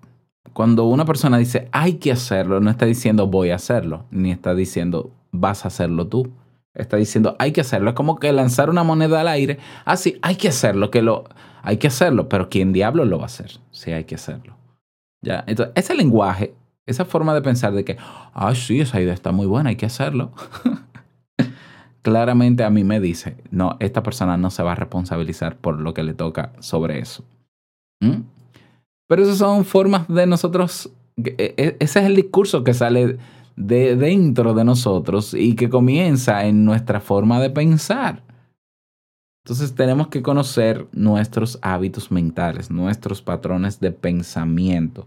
Cuando 0.52 0.86
una 0.86 1.04
persona 1.04 1.36
dice 1.36 1.68
hay 1.72 1.94
que 1.94 2.12
hacerlo, 2.12 2.60
no 2.60 2.70
está 2.70 2.86
diciendo 2.86 3.26
voy 3.26 3.50
a 3.50 3.56
hacerlo, 3.56 4.06
ni 4.10 4.30
está 4.30 4.54
diciendo 4.54 5.10
vas 5.30 5.64
a 5.64 5.68
hacerlo 5.68 6.06
tú 6.06 6.32
está 6.76 6.96
diciendo 6.96 7.36
hay 7.38 7.52
que 7.52 7.60
hacerlo. 7.60 7.90
Es 7.90 7.96
como 7.96 8.18
que 8.18 8.32
lanzar 8.32 8.70
una 8.70 8.84
moneda 8.84 9.20
al 9.20 9.28
aire. 9.28 9.58
Ah, 9.84 9.96
sí, 9.96 10.18
hay 10.22 10.36
que 10.36 10.48
hacerlo, 10.48 10.90
que 10.90 11.02
lo, 11.02 11.24
hay 11.62 11.78
que 11.78 11.88
hacerlo, 11.88 12.28
pero 12.28 12.48
¿quién 12.48 12.72
diablo 12.72 13.04
lo 13.04 13.18
va 13.18 13.24
a 13.24 13.26
hacer? 13.26 13.58
Sí, 13.70 13.92
hay 13.92 14.04
que 14.04 14.14
hacerlo. 14.14 14.56
¿Ya? 15.22 15.44
Entonces, 15.46 15.72
ese 15.76 15.94
lenguaje, 15.94 16.54
esa 16.86 17.04
forma 17.04 17.34
de 17.34 17.42
pensar 17.42 17.72
de 17.72 17.84
que, 17.84 17.96
ah, 17.98 18.54
sí, 18.54 18.80
esa 18.80 19.00
idea 19.00 19.14
está 19.14 19.32
muy 19.32 19.46
buena, 19.46 19.70
hay 19.70 19.76
que 19.76 19.86
hacerlo. 19.86 20.32
Claramente 22.02 22.62
a 22.62 22.70
mí 22.70 22.84
me 22.84 23.00
dice, 23.00 23.36
no, 23.50 23.76
esta 23.80 24.02
persona 24.02 24.36
no 24.36 24.50
se 24.50 24.62
va 24.62 24.72
a 24.72 24.76
responsabilizar 24.76 25.56
por 25.56 25.80
lo 25.80 25.92
que 25.92 26.04
le 26.04 26.14
toca 26.14 26.52
sobre 26.60 27.00
eso. 27.00 27.24
¿Mm? 28.00 28.22
Pero 29.08 29.22
esas 29.22 29.38
son 29.38 29.64
formas 29.64 30.06
de 30.06 30.26
nosotros 30.26 30.92
e- 31.24 31.54
e- 31.56 31.76
ese 31.80 32.00
es 32.00 32.06
el 32.06 32.16
discurso 32.16 32.62
que 32.62 32.74
sale 32.74 33.18
de 33.56 33.96
dentro 33.96 34.54
de 34.54 34.64
nosotros 34.64 35.34
y 35.34 35.54
que 35.54 35.68
comienza 35.68 36.44
en 36.44 36.64
nuestra 36.64 37.00
forma 37.00 37.40
de 37.40 37.50
pensar. 37.50 38.22
Entonces 39.44 39.74
tenemos 39.74 40.08
que 40.08 40.22
conocer 40.22 40.86
nuestros 40.92 41.58
hábitos 41.62 42.10
mentales, 42.10 42.70
nuestros 42.70 43.22
patrones 43.22 43.80
de 43.80 43.92
pensamiento. 43.92 45.06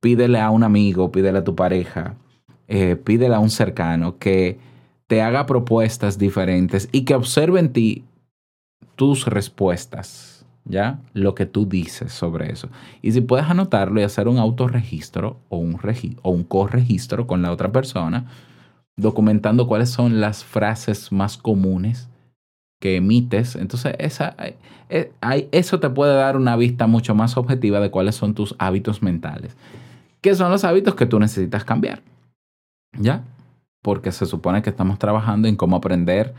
Pídele 0.00 0.40
a 0.40 0.50
un 0.50 0.64
amigo, 0.64 1.10
pídele 1.12 1.38
a 1.38 1.44
tu 1.44 1.54
pareja, 1.54 2.16
eh, 2.66 2.96
pídele 2.96 3.34
a 3.34 3.38
un 3.38 3.50
cercano 3.50 4.18
que 4.18 4.58
te 5.06 5.22
haga 5.22 5.46
propuestas 5.46 6.18
diferentes 6.18 6.88
y 6.90 7.04
que 7.04 7.14
observe 7.14 7.60
en 7.60 7.72
ti 7.72 8.04
tus 8.96 9.26
respuestas, 9.26 10.43
¿ya? 10.64 10.98
Lo 11.12 11.34
que 11.34 11.46
tú 11.46 11.66
dices 11.66 12.12
sobre 12.12 12.52
eso. 12.52 12.68
Y 13.02 13.12
si 13.12 13.20
puedes 13.20 13.46
anotarlo 13.46 14.00
y 14.00 14.04
hacer 14.04 14.28
un 14.28 14.38
autorregistro 14.38 15.38
o 15.48 15.58
un, 15.58 15.78
o 16.22 16.30
un 16.30 16.44
corregistro 16.44 17.26
con 17.26 17.42
la 17.42 17.52
otra 17.52 17.70
persona, 17.72 18.26
documentando 18.96 19.66
cuáles 19.66 19.90
son 19.90 20.20
las 20.20 20.44
frases 20.44 21.12
más 21.12 21.36
comunes 21.36 22.08
que 22.80 22.96
emites, 22.96 23.56
entonces 23.56 23.94
esa, 23.98 24.36
eh, 24.88 25.12
hay- 25.20 25.48
eso 25.52 25.80
te 25.80 25.90
puede 25.90 26.14
dar 26.14 26.36
una 26.36 26.56
vista 26.56 26.86
mucho 26.86 27.14
más 27.14 27.36
objetiva 27.36 27.80
de 27.80 27.90
cuáles 27.90 28.14
son 28.14 28.34
tus 28.34 28.54
hábitos 28.58 29.02
mentales. 29.02 29.56
¿Qué 30.20 30.34
son 30.34 30.50
los 30.50 30.64
hábitos 30.64 30.94
que 30.94 31.06
tú 31.06 31.18
necesitas 31.18 31.64
cambiar? 31.64 32.02
¿Ya? 32.98 33.24
Porque 33.82 34.12
se 34.12 34.26
supone 34.26 34.62
que 34.62 34.70
estamos 34.70 34.98
trabajando 34.98 35.48
en 35.48 35.56
cómo 35.56 35.76
aprender 35.76 36.34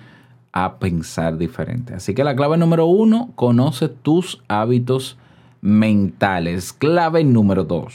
a 0.55 0.79
pensar 0.79 1.37
diferente. 1.37 1.93
Así 1.93 2.15
que 2.15 2.23
la 2.23 2.35
clave 2.35 2.57
número 2.57 2.85
uno, 2.85 3.31
conoce 3.35 3.89
tus 3.89 4.41
hábitos 4.47 5.17
mentales. 5.61 6.71
Clave 6.71 7.25
número 7.25 7.65
dos, 7.65 7.93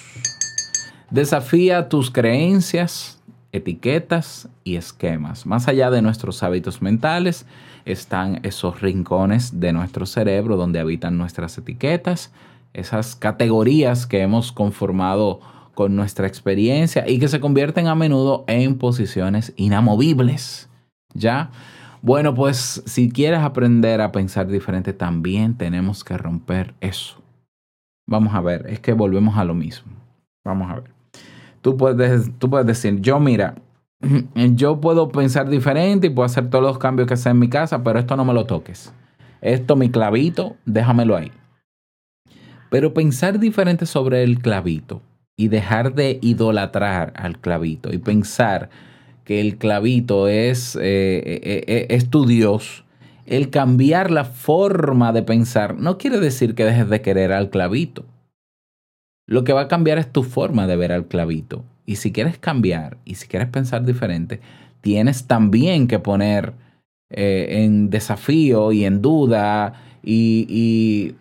desafía 1.11 1.89
tus 1.89 2.11
creencias, 2.11 3.19
etiquetas 3.51 4.49
y 4.63 4.77
esquemas. 4.77 5.47
Más 5.47 5.69
allá 5.69 5.91
de 5.91 6.03
nuestros 6.03 6.43
hábitos 6.43 6.83
mentales 6.83 7.47
están 7.87 8.41
esos 8.43 8.83
rincones 8.83 9.59
de 9.59 9.73
nuestro 9.73 10.05
cerebro 10.05 10.59
donde 10.59 10.81
habitan 10.81 11.17
nuestras 11.17 11.57
etiquetas, 11.57 12.31
esas 12.75 13.17
categorías 13.17 14.07
que 14.07 14.21
hemos 14.21 14.53
conformado 14.53 15.41
con 15.75 15.97
nuestra 15.97 16.27
experiencia 16.27 17.09
y 17.09 17.19
que 17.19 17.29
se 17.29 17.41
convierten 17.41 17.87
a 17.87 17.95
menudo 17.95 18.45
en 18.49 18.77
posiciones 18.77 19.55
inamovibles. 19.57 20.69
¿Ya? 21.15 21.51
Bueno, 22.03 22.35
pues 22.35 22.83
si 22.87 23.11
quieres 23.11 23.41
aprender 23.41 24.01
a 24.01 24.11
pensar 24.11 24.47
diferente, 24.47 24.93
también 24.93 25.55
tenemos 25.55 26.03
que 26.03 26.17
romper 26.17 26.75
eso. 26.81 27.23
Vamos 28.07 28.35
a 28.35 28.41
ver, 28.41 28.67
es 28.69 28.81
que 28.81 28.95
volvemos 28.95 29.37
a 29.37 29.45
lo 29.45 29.55
mismo. 29.55 29.93
Vamos 30.45 30.71
a 30.71 30.77
ver. 30.77 30.91
Tú 31.61 31.77
puedes, 31.77 32.31
tú 32.39 32.49
puedes 32.49 32.67
decir, 32.67 33.01
yo 33.01 33.21
mira, 33.21 33.55
yo 34.35 34.81
puedo 34.81 35.11
pensar 35.11 35.49
diferente 35.49 36.07
y 36.07 36.11
puedo 36.11 36.27
hacer 36.27 36.49
todos 36.49 36.65
los 36.65 36.79
cambios 36.79 37.07
que 37.07 37.17
sea 37.17 37.33
en 37.33 37.39
mi 37.39 37.49
casa, 37.49 37.85
pero 37.85 37.99
esto 37.99 38.17
no 38.17 38.25
me 38.25 38.33
lo 38.33 38.47
toques. 38.47 38.95
Esto, 39.43 39.77
mi 39.77 39.91
clavito, 39.91 40.57
déjamelo 40.65 41.17
ahí. 41.17 41.31
Pero 42.71 42.95
pensar 42.95 43.39
diferente 43.39 43.85
sobre 43.85 44.23
el 44.23 44.39
clavito 44.39 45.03
y 45.37 45.49
dejar 45.49 45.95
de 45.95 46.19
idolatrar 46.23 47.13
al 47.17 47.39
clavito 47.39 47.93
y 47.93 47.99
pensar 47.99 48.71
que 49.31 49.41
el 49.41 49.59
clavito 49.59 50.27
es, 50.27 50.75
eh, 50.75 50.81
eh, 50.83 51.65
eh, 51.69 51.87
es 51.91 52.11
tu 52.11 52.27
Dios, 52.27 52.83
el 53.27 53.49
cambiar 53.51 54.11
la 54.11 54.25
forma 54.25 55.13
de 55.13 55.23
pensar 55.23 55.77
no 55.77 55.99
quiere 55.99 56.19
decir 56.19 56.57
que 56.57 56.65
dejes 56.65 56.91
de 56.91 57.01
querer 57.01 57.31
al 57.31 57.49
clavito. 57.49 58.05
Lo 59.29 59.45
que 59.45 59.53
va 59.53 59.61
a 59.61 59.69
cambiar 59.69 59.99
es 59.99 60.13
tu 60.13 60.25
forma 60.25 60.67
de 60.67 60.75
ver 60.75 60.91
al 60.91 61.07
clavito. 61.07 61.63
Y 61.87 61.95
si 61.95 62.11
quieres 62.11 62.39
cambiar 62.39 62.97
y 63.05 63.15
si 63.15 63.29
quieres 63.29 63.47
pensar 63.47 63.85
diferente, 63.85 64.41
tienes 64.81 65.29
también 65.29 65.87
que 65.87 66.01
poner 66.01 66.53
en 67.09 67.89
desafío 67.89 68.73
y 68.73 68.85
en 68.85 69.01
duda 69.01 69.81
y, 70.03 71.15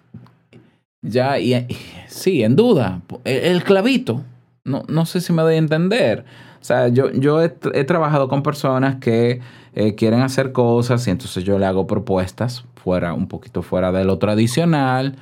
ya, 1.03 1.39
y, 1.39 1.67
sí, 2.07 2.41
en 2.41 2.55
duda, 2.55 3.03
el 3.23 3.63
clavito. 3.63 4.23
No, 4.69 4.83
no 4.87 5.05
sé 5.05 5.19
si 5.21 5.33
me 5.33 5.41
doy 5.41 5.55
a 5.55 5.57
entender. 5.57 6.25
O 6.61 6.63
sea, 6.63 6.89
yo, 6.89 7.11
yo 7.11 7.41
he, 7.41 7.49
trabajado 7.49 8.27
con 8.27 8.43
personas 8.43 8.97
que 8.97 9.41
eh, 9.73 9.95
quieren 9.95 10.21
hacer 10.21 10.51
cosas 10.51 11.07
y 11.07 11.11
entonces 11.11 11.43
yo 11.43 11.57
le 11.57 11.65
hago 11.65 11.87
propuestas 11.87 12.65
fuera, 12.75 13.13
un 13.13 13.27
poquito 13.27 13.61
fuera 13.61 13.91
de 13.91 14.03
lo 14.03 14.17
tradicional 14.17 15.15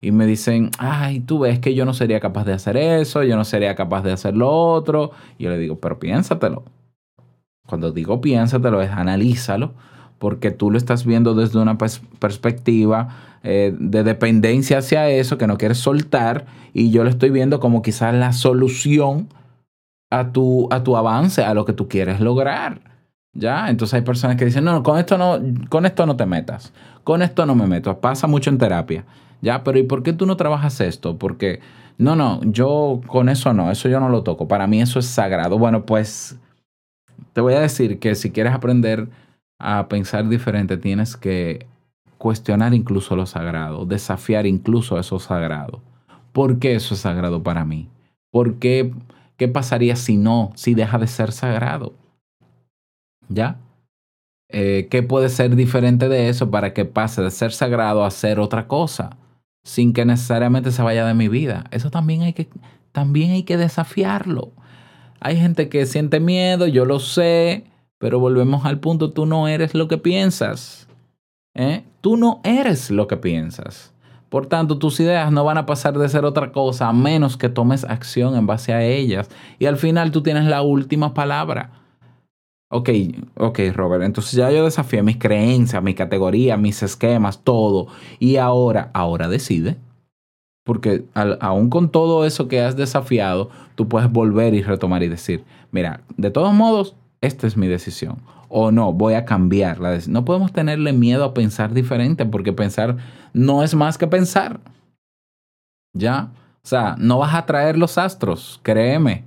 y 0.00 0.12
me 0.12 0.26
dicen, 0.26 0.70
ay, 0.78 1.20
tú 1.20 1.40
ves 1.40 1.58
que 1.58 1.74
yo 1.74 1.84
no 1.84 1.92
sería 1.92 2.20
capaz 2.20 2.44
de 2.44 2.52
hacer 2.52 2.76
eso, 2.76 3.24
yo 3.24 3.36
no 3.36 3.44
sería 3.44 3.74
capaz 3.74 4.02
de 4.02 4.12
hacer 4.12 4.36
lo 4.36 4.50
otro. 4.50 5.10
Y 5.38 5.44
yo 5.44 5.50
le 5.50 5.58
digo, 5.58 5.78
pero 5.78 5.98
piénsatelo. 5.98 6.64
Cuando 7.66 7.90
digo 7.92 8.20
piénsatelo 8.20 8.80
es 8.80 8.90
analízalo, 8.90 9.74
porque 10.18 10.50
tú 10.50 10.70
lo 10.70 10.78
estás 10.78 11.04
viendo 11.04 11.34
desde 11.34 11.58
una 11.58 11.78
pers- 11.78 12.00
perspectiva 12.18 13.08
eh, 13.42 13.74
de 13.78 14.02
dependencia 14.02 14.78
hacia 14.78 15.08
eso 15.08 15.38
que 15.38 15.46
no 15.46 15.58
quieres 15.58 15.78
soltar 15.78 16.46
y 16.72 16.90
yo 16.90 17.04
lo 17.04 17.10
estoy 17.10 17.30
viendo 17.30 17.60
como 17.60 17.82
quizás 17.82 18.14
la 18.14 18.32
solución 18.32 19.28
a 20.10 20.32
tu, 20.32 20.68
a 20.70 20.82
tu 20.82 20.96
avance, 20.96 21.44
a 21.44 21.54
lo 21.54 21.64
que 21.64 21.72
tú 21.72 21.88
quieres 21.88 22.20
lograr. 22.20 22.80
¿Ya? 23.34 23.68
Entonces 23.68 23.94
hay 23.94 24.00
personas 24.02 24.36
que 24.36 24.46
dicen, 24.46 24.64
no, 24.64 24.72
no, 24.72 24.82
con 24.82 24.98
esto 24.98 25.16
no, 25.16 25.38
con 25.68 25.86
esto 25.86 26.06
no 26.06 26.16
te 26.16 26.26
metas, 26.26 26.72
con 27.04 27.22
esto 27.22 27.46
no 27.46 27.54
me 27.54 27.66
meto, 27.68 27.96
pasa 28.00 28.26
mucho 28.26 28.50
en 28.50 28.58
terapia. 28.58 29.04
¿Ya? 29.40 29.62
Pero 29.62 29.78
¿y 29.78 29.84
por 29.84 30.02
qué 30.02 30.12
tú 30.12 30.26
no 30.26 30.36
trabajas 30.36 30.80
esto? 30.80 31.18
Porque, 31.18 31.60
no, 31.98 32.16
no, 32.16 32.40
yo 32.42 33.00
con 33.06 33.28
eso 33.28 33.52
no, 33.52 33.70
eso 33.70 33.88
yo 33.88 34.00
no 34.00 34.08
lo 34.08 34.22
toco, 34.24 34.48
para 34.48 34.66
mí 34.66 34.80
eso 34.80 34.98
es 34.98 35.06
sagrado. 35.06 35.56
Bueno, 35.58 35.86
pues 35.86 36.36
te 37.32 37.40
voy 37.40 37.54
a 37.54 37.60
decir 37.60 38.00
que 38.00 38.16
si 38.16 38.32
quieres 38.32 38.52
aprender 38.52 39.08
a 39.58 39.88
pensar 39.88 40.28
diferente, 40.28 40.76
tienes 40.76 41.16
que 41.16 41.66
cuestionar 42.18 42.74
incluso 42.74 43.16
lo 43.16 43.26
sagrado, 43.26 43.86
desafiar 43.86 44.46
incluso 44.46 44.98
eso 44.98 45.18
sagrado. 45.18 45.80
¿Por 46.32 46.58
qué 46.58 46.74
eso 46.74 46.94
es 46.94 47.00
sagrado 47.00 47.42
para 47.42 47.64
mí? 47.64 47.88
¿Por 48.30 48.58
qué? 48.58 48.92
¿Qué 49.36 49.48
pasaría 49.48 49.96
si 49.96 50.16
no, 50.16 50.52
si 50.54 50.74
deja 50.74 50.98
de 50.98 51.06
ser 51.06 51.32
sagrado? 51.32 51.94
¿Ya? 53.28 53.58
Eh, 54.50 54.88
¿Qué 54.90 55.02
puede 55.02 55.28
ser 55.28 55.54
diferente 55.56 56.08
de 56.08 56.28
eso 56.28 56.50
para 56.50 56.72
que 56.72 56.84
pase 56.84 57.22
de 57.22 57.30
ser 57.30 57.52
sagrado 57.52 58.04
a 58.04 58.10
ser 58.10 58.40
otra 58.40 58.66
cosa? 58.66 59.16
Sin 59.64 59.92
que 59.92 60.04
necesariamente 60.04 60.72
se 60.72 60.82
vaya 60.82 61.06
de 61.06 61.14
mi 61.14 61.28
vida. 61.28 61.64
Eso 61.70 61.90
también 61.90 62.22
hay 62.22 62.32
que, 62.32 62.48
también 62.92 63.32
hay 63.32 63.42
que 63.42 63.56
desafiarlo. 63.56 64.52
Hay 65.20 65.36
gente 65.36 65.68
que 65.68 65.86
siente 65.86 66.20
miedo, 66.20 66.66
yo 66.66 66.84
lo 66.84 67.00
sé, 67.00 67.64
pero 67.98 68.18
volvemos 68.20 68.64
al 68.64 68.78
punto, 68.80 69.10
tú 69.10 69.26
no 69.26 69.48
eres 69.48 69.74
lo 69.74 69.88
que 69.88 69.98
piensas. 69.98 70.88
¿eh? 71.54 71.84
Tú 72.00 72.16
no 72.16 72.40
eres 72.44 72.90
lo 72.90 73.06
que 73.08 73.16
piensas. 73.16 73.92
Por 74.28 74.46
tanto, 74.46 74.78
tus 74.78 75.00
ideas 75.00 75.32
no 75.32 75.42
van 75.44 75.58
a 75.58 75.66
pasar 75.66 75.98
de 75.98 76.08
ser 76.08 76.24
otra 76.24 76.52
cosa 76.52 76.88
a 76.88 76.92
menos 76.92 77.36
que 77.36 77.48
tomes 77.48 77.84
acción 77.84 78.36
en 78.36 78.46
base 78.46 78.72
a 78.72 78.84
ellas. 78.84 79.30
Y 79.58 79.66
al 79.66 79.76
final 79.78 80.10
tú 80.12 80.22
tienes 80.22 80.44
la 80.44 80.62
última 80.62 81.14
palabra. 81.14 81.70
Ok, 82.70 82.90
ok, 83.36 83.58
Robert. 83.74 84.04
Entonces 84.04 84.32
ya 84.32 84.50
yo 84.50 84.64
desafié 84.64 85.02
mis 85.02 85.16
creencias, 85.16 85.82
mi 85.82 85.94
categoría, 85.94 86.58
mis 86.58 86.82
esquemas, 86.82 87.42
todo. 87.42 87.86
Y 88.18 88.36
ahora, 88.36 88.90
ahora 88.92 89.28
decide. 89.28 89.78
Porque 90.64 91.04
al- 91.14 91.38
aún 91.40 91.70
con 91.70 91.90
todo 91.90 92.26
eso 92.26 92.46
que 92.46 92.60
has 92.60 92.76
desafiado, 92.76 93.48
tú 93.74 93.88
puedes 93.88 94.12
volver 94.12 94.52
y 94.52 94.62
retomar 94.62 95.02
y 95.02 95.08
decir, 95.08 95.42
mira, 95.72 96.02
de 96.18 96.30
todos 96.30 96.52
modos, 96.52 96.94
esta 97.20 97.46
es 97.46 97.56
mi 97.56 97.66
decisión. 97.66 98.22
O 98.48 98.70
no, 98.70 98.92
voy 98.92 99.14
a 99.14 99.24
cambiar 99.24 99.80
la 99.80 99.90
decisión. 99.90 100.14
No 100.14 100.24
podemos 100.24 100.52
tenerle 100.52 100.92
miedo 100.92 101.24
a 101.24 101.34
pensar 101.34 101.74
diferente 101.74 102.24
porque 102.24 102.52
pensar 102.52 102.96
no 103.32 103.62
es 103.62 103.74
más 103.74 103.98
que 103.98 104.06
pensar. 104.06 104.60
¿Ya? 105.94 106.32
O 106.62 106.68
sea, 106.68 106.96
no 106.98 107.18
vas 107.18 107.34
a 107.34 107.38
atraer 107.38 107.76
los 107.76 107.98
astros, 107.98 108.60
créeme. 108.62 109.24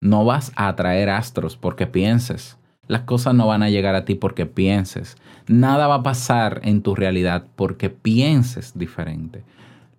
No 0.00 0.24
vas 0.24 0.52
a 0.56 0.68
atraer 0.68 1.10
astros 1.10 1.56
porque 1.56 1.86
pienses. 1.86 2.58
Las 2.86 3.02
cosas 3.02 3.34
no 3.34 3.46
van 3.46 3.62
a 3.62 3.70
llegar 3.70 3.94
a 3.94 4.04
ti 4.04 4.14
porque 4.14 4.46
pienses. 4.46 5.16
Nada 5.46 5.86
va 5.86 5.96
a 5.96 6.02
pasar 6.02 6.60
en 6.64 6.82
tu 6.82 6.94
realidad 6.94 7.46
porque 7.56 7.90
pienses 7.90 8.78
diferente. 8.78 9.42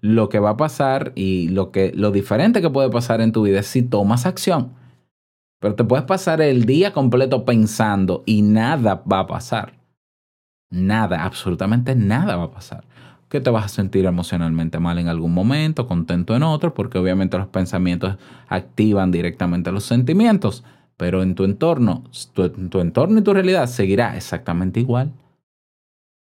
Lo 0.01 0.29
que 0.29 0.39
va 0.39 0.51
a 0.51 0.57
pasar 0.57 1.11
y 1.15 1.49
lo, 1.49 1.71
que, 1.71 1.91
lo 1.95 2.11
diferente 2.11 2.61
que 2.61 2.69
puede 2.69 2.89
pasar 2.89 3.21
en 3.21 3.31
tu 3.31 3.43
vida 3.43 3.59
es 3.59 3.67
si 3.67 3.81
tomas 3.81 4.25
acción. 4.25 4.73
Pero 5.65 5.73
te 5.73 5.83
puedes 5.83 6.05
pasar 6.05 6.41
el 6.41 6.67
día 6.67 6.93
completo 6.93 7.43
pensando 7.43 8.21
y 8.27 8.43
nada 8.43 9.01
va 9.11 9.21
a 9.21 9.25
pasar. 9.25 9.73
Nada, 10.69 11.25
absolutamente 11.25 11.95
nada 11.95 12.35
va 12.35 12.43
a 12.43 12.51
pasar. 12.51 12.83
Que 13.29 13.41
te 13.41 13.49
vas 13.49 13.65
a 13.65 13.69
sentir 13.69 14.05
emocionalmente 14.05 14.77
mal 14.77 14.99
en 14.99 15.07
algún 15.07 15.33
momento, 15.33 15.87
contento 15.87 16.35
en 16.35 16.43
otro, 16.43 16.75
porque 16.75 16.99
obviamente 16.99 17.39
los 17.39 17.47
pensamientos 17.47 18.15
activan 18.47 19.09
directamente 19.09 19.71
los 19.71 19.85
sentimientos. 19.85 20.63
Pero 20.97 21.23
en 21.23 21.33
tu 21.33 21.45
entorno, 21.45 22.03
tu, 22.33 22.47
tu 22.49 22.79
entorno 22.79 23.17
y 23.17 23.23
tu 23.23 23.33
realidad 23.33 23.65
seguirá 23.65 24.15
exactamente 24.15 24.79
igual. 24.79 25.13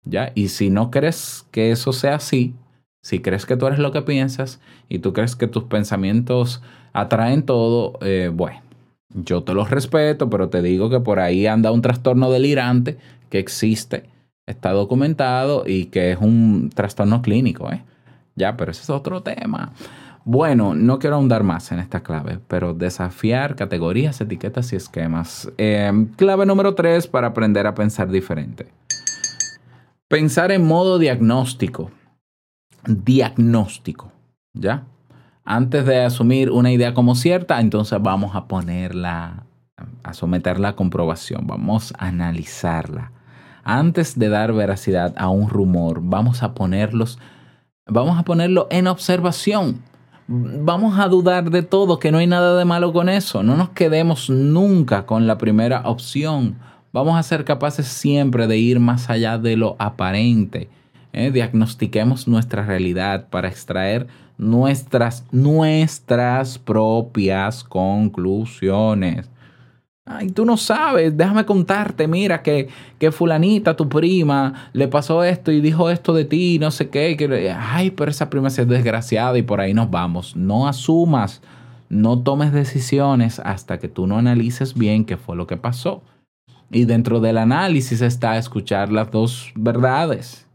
¿Ya? 0.03 0.31
Y 0.35 0.49
si 0.49 0.69
no 0.69 0.91
crees 0.91 1.47
que 1.49 1.71
eso 1.71 1.91
sea 1.91 2.17
así, 2.17 2.53
Si 3.01 3.19
crees 3.19 3.47
que 3.47 3.57
tú 3.57 3.65
eres 3.65 3.79
lo 3.79 3.91
que 3.91 4.03
piensas 4.03 4.61
y 4.89 4.99
tú 4.99 5.11
crees 5.11 5.35
que 5.35 5.47
tus 5.47 5.63
pensamientos 5.63 6.61
atraen 6.93 7.43
todo, 7.43 7.97
eh, 8.01 8.29
bueno, 8.33 8.61
yo 9.13 9.43
te 9.43 9.53
los 9.53 9.69
respeto, 9.69 10.29
pero 10.29 10.49
te 10.49 10.61
digo 10.61 10.89
que 10.89 10.99
por 10.99 11.19
ahí 11.19 11.47
anda 11.47 11.71
un 11.71 11.81
trastorno 11.81 12.31
delirante 12.31 12.97
que 13.29 13.39
existe, 13.39 14.09
está 14.45 14.71
documentado 14.71 15.63
y 15.65 15.85
que 15.85 16.11
es 16.11 16.17
un 16.19 16.69
trastorno 16.73 17.21
clínico, 17.21 17.71
¿eh? 17.71 17.83
Ya, 18.35 18.57
pero 18.57 18.71
ese 18.71 18.81
es 18.81 18.89
otro 18.89 19.21
tema. 19.21 19.73
Bueno, 20.25 20.73
no 20.73 20.99
quiero 20.99 21.17
ahondar 21.17 21.43
más 21.43 21.71
en 21.71 21.79
esta 21.79 22.01
clave, 22.01 22.39
pero 22.47 22.73
desafiar 22.73 23.55
categorías, 23.55 24.21
etiquetas 24.21 24.71
y 24.73 24.77
esquemas. 24.77 25.51
Eh, 25.57 26.07
clave 26.15 26.45
número 26.45 26.73
tres 26.75 27.07
para 27.07 27.27
aprender 27.27 27.67
a 27.67 27.75
pensar 27.75 28.09
diferente. 28.09 28.67
Pensar 30.07 30.51
en 30.51 30.65
modo 30.65 30.97
diagnóstico. 30.97 31.91
Diagnóstico. 32.85 34.11
¿Ya? 34.53 34.85
Antes 35.45 35.85
de 35.85 36.03
asumir 36.03 36.51
una 36.51 36.71
idea 36.71 36.93
como 36.93 37.15
cierta, 37.15 37.59
entonces 37.59 37.99
vamos 38.01 38.35
a 38.35 38.47
ponerla, 38.47 39.43
a 40.03 40.13
someterla 40.13 40.69
a 40.69 40.75
comprobación, 40.75 41.45
vamos 41.47 41.93
a 41.97 42.07
analizarla. 42.07 43.11
Antes 43.65 44.17
de 44.17 44.29
dar 44.29 44.53
veracidad 44.53 45.13
a 45.17 45.29
un 45.29 45.49
rumor, 45.49 45.99
vamos 46.01 46.43
a 46.43 46.53
ponerlos, 46.53 47.19
vamos 47.85 48.17
a 48.17 48.23
ponerlo 48.23 48.67
en 48.71 48.87
observación. 48.87 49.81
Vamos 50.27 50.97
a 50.99 51.09
dudar 51.09 51.49
de 51.51 51.63
todo, 51.63 51.99
que 51.99 52.09
no 52.09 52.19
hay 52.19 52.27
nada 52.27 52.57
de 52.57 52.63
malo 52.63 52.93
con 52.93 53.09
eso. 53.09 53.43
No 53.43 53.57
nos 53.57 53.69
quedemos 53.69 54.29
nunca 54.29 55.05
con 55.05 55.27
la 55.27 55.37
primera 55.37 55.81
opción. 55.81 56.57
Vamos 56.93 57.17
a 57.17 57.23
ser 57.23 57.43
capaces 57.43 57.87
siempre 57.87 58.47
de 58.47 58.57
ir 58.57 58.79
más 58.79 59.09
allá 59.09 59.37
de 59.37 59.57
lo 59.57 59.75
aparente. 59.79 60.69
¿Eh? 61.13 61.31
Diagnostiquemos 61.31 62.27
nuestra 62.27 62.65
realidad 62.65 63.29
para 63.29 63.47
extraer 63.47 64.07
nuestras, 64.37 65.25
nuestras 65.31 66.57
propias 66.57 67.63
conclusiones. 67.63 69.29
Ay, 70.05 70.31
tú 70.31 70.43
no 70.43 70.57
sabes, 70.57 71.15
déjame 71.15 71.45
contarte, 71.45 72.09
mira 72.09 72.41
que, 72.41 72.67
que 72.99 73.09
fulanita, 73.13 73.77
tu 73.77 73.87
prima, 73.87 74.69
le 74.73 74.89
pasó 74.89 75.23
esto 75.23 75.49
y 75.49 75.61
dijo 75.61 75.89
esto 75.89 76.13
de 76.13 76.25
ti, 76.25 76.59
no 76.59 76.71
sé 76.71 76.89
qué, 76.89 77.55
ay, 77.57 77.91
pero 77.91 78.11
esa 78.11 78.29
prima 78.29 78.49
es 78.49 78.67
desgraciada 78.67 79.37
y 79.37 79.43
por 79.43 79.61
ahí 79.61 79.73
nos 79.73 79.89
vamos. 79.89 80.35
No 80.35 80.67
asumas, 80.67 81.41
no 81.87 82.19
tomes 82.19 82.51
decisiones 82.51 83.39
hasta 83.39 83.79
que 83.79 83.87
tú 83.87 84.05
no 84.05 84.17
analices 84.17 84.73
bien 84.73 85.05
qué 85.05 85.15
fue 85.15 85.37
lo 85.37 85.47
que 85.47 85.55
pasó. 85.55 86.03
Y 86.69 86.83
dentro 86.83 87.21
del 87.21 87.37
análisis 87.37 88.01
está 88.01 88.37
escuchar 88.37 88.91
las 88.91 89.09
dos 89.09 89.53
verdades, 89.55 90.47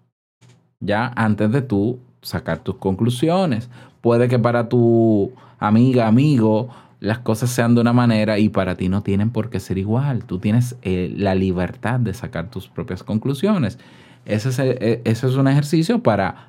ya 0.80 1.12
antes 1.16 1.50
de 1.52 1.62
tú 1.62 1.98
sacar 2.22 2.58
tus 2.58 2.76
conclusiones. 2.76 3.68
Puede 4.00 4.28
que 4.28 4.38
para 4.38 4.68
tu 4.68 5.32
amiga, 5.58 6.06
amigo, 6.06 6.68
las 7.00 7.20
cosas 7.20 7.50
sean 7.50 7.74
de 7.74 7.80
una 7.80 7.92
manera 7.92 8.38
y 8.38 8.48
para 8.48 8.74
ti 8.74 8.88
no 8.88 9.02
tienen 9.02 9.30
por 9.30 9.50
qué 9.50 9.60
ser 9.60 9.78
igual. 9.78 10.24
Tú 10.24 10.38
tienes 10.38 10.76
eh, 10.82 11.12
la 11.16 11.34
libertad 11.34 12.00
de 12.00 12.14
sacar 12.14 12.50
tus 12.50 12.68
propias 12.68 13.02
conclusiones. 13.02 13.78
Eh, 14.26 15.00
ese 15.04 15.26
es 15.26 15.34
un 15.34 15.48
ejercicio 15.48 16.02
para 16.02 16.48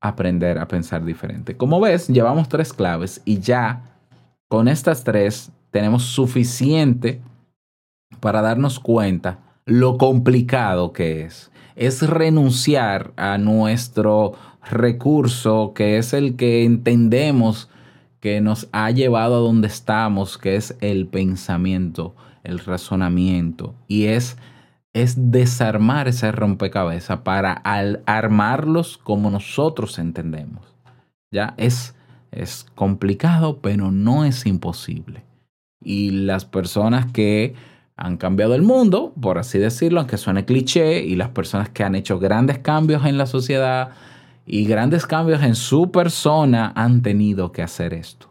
aprender 0.00 0.58
a 0.58 0.66
pensar 0.66 1.04
diferente. 1.04 1.56
Como 1.56 1.80
ves, 1.80 2.08
llevamos 2.08 2.48
tres 2.48 2.72
claves 2.72 3.20
y 3.24 3.38
ya 3.40 3.82
con 4.48 4.68
estas 4.68 5.04
tres 5.04 5.52
tenemos 5.70 6.04
suficiente 6.04 7.20
para 8.18 8.42
darnos 8.42 8.80
cuenta 8.80 9.38
lo 9.70 9.98
complicado 9.98 10.92
que 10.92 11.22
es. 11.22 11.52
Es 11.76 12.02
renunciar 12.02 13.12
a 13.16 13.38
nuestro 13.38 14.32
recurso 14.68 15.72
que 15.76 15.96
es 15.96 16.12
el 16.12 16.34
que 16.34 16.64
entendemos 16.64 17.70
que 18.18 18.40
nos 18.40 18.68
ha 18.72 18.90
llevado 18.90 19.36
a 19.36 19.38
donde 19.38 19.68
estamos, 19.68 20.38
que 20.38 20.56
es 20.56 20.76
el 20.80 21.06
pensamiento, 21.06 22.16
el 22.42 22.58
razonamiento. 22.58 23.76
Y 23.86 24.06
es, 24.06 24.38
es 24.92 25.30
desarmar 25.30 26.08
ese 26.08 26.32
rompecabezas 26.32 27.20
para 27.20 27.52
armarlos 27.52 28.98
como 28.98 29.30
nosotros 29.30 30.00
entendemos. 30.00 30.66
Ya 31.30 31.54
es, 31.56 31.94
es 32.32 32.66
complicado, 32.74 33.60
pero 33.60 33.92
no 33.92 34.24
es 34.24 34.46
imposible. 34.46 35.22
Y 35.80 36.10
las 36.10 36.44
personas 36.44 37.10
que 37.12 37.54
han 38.00 38.16
cambiado 38.16 38.54
el 38.54 38.62
mundo, 38.62 39.12
por 39.20 39.36
así 39.36 39.58
decirlo, 39.58 40.00
aunque 40.00 40.16
suene 40.16 40.46
cliché, 40.46 41.04
y 41.04 41.16
las 41.16 41.28
personas 41.28 41.68
que 41.68 41.84
han 41.84 41.94
hecho 41.94 42.18
grandes 42.18 42.58
cambios 42.58 43.04
en 43.04 43.18
la 43.18 43.26
sociedad, 43.26 43.90
y 44.46 44.64
grandes 44.64 45.06
cambios 45.06 45.42
en 45.42 45.54
su 45.54 45.92
persona 45.92 46.72
han 46.74 47.02
tenido 47.02 47.52
que 47.52 47.62
hacer 47.62 47.92
esto. 47.92 48.30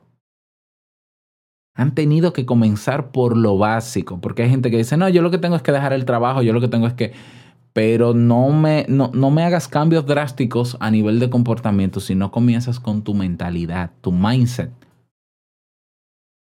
Han 1.76 1.94
tenido 1.94 2.34
que 2.34 2.48
comenzar 2.48 3.12
por 3.12 3.38
lo 3.38 3.60
básico, 3.60 4.20
porque 4.20 4.42
hay 4.42 4.50
gente 4.50 4.72
que 4.72 4.78
dice, 4.78 4.98
no, 4.98 5.08
yo 5.08 5.22
lo 5.22 5.30
que 5.30 5.38
tengo 5.38 5.56
es 5.56 5.62
que 5.62 5.72
dejar 5.72 5.94
el 5.94 6.04
trabajo, 6.04 6.42
yo 6.42 6.52
lo 6.52 6.62
que 6.62 6.68
tengo 6.68 6.88
es 6.88 6.94
que, 6.94 7.14
pero 7.72 8.16
no 8.16 8.50
me, 8.50 8.88
no, 8.90 9.12
no 9.14 9.30
me 9.30 9.44
hagas 9.44 9.68
cambios 9.68 10.08
drásticos 10.08 10.78
a 10.80 10.90
nivel 10.90 11.20
de 11.20 11.30
comportamiento 11.30 12.00
si 12.00 12.16
no 12.16 12.32
comienzas 12.32 12.80
con 12.80 13.04
tu 13.04 13.14
mentalidad, 13.14 13.92
tu 14.02 14.12
mindset. 14.12 14.72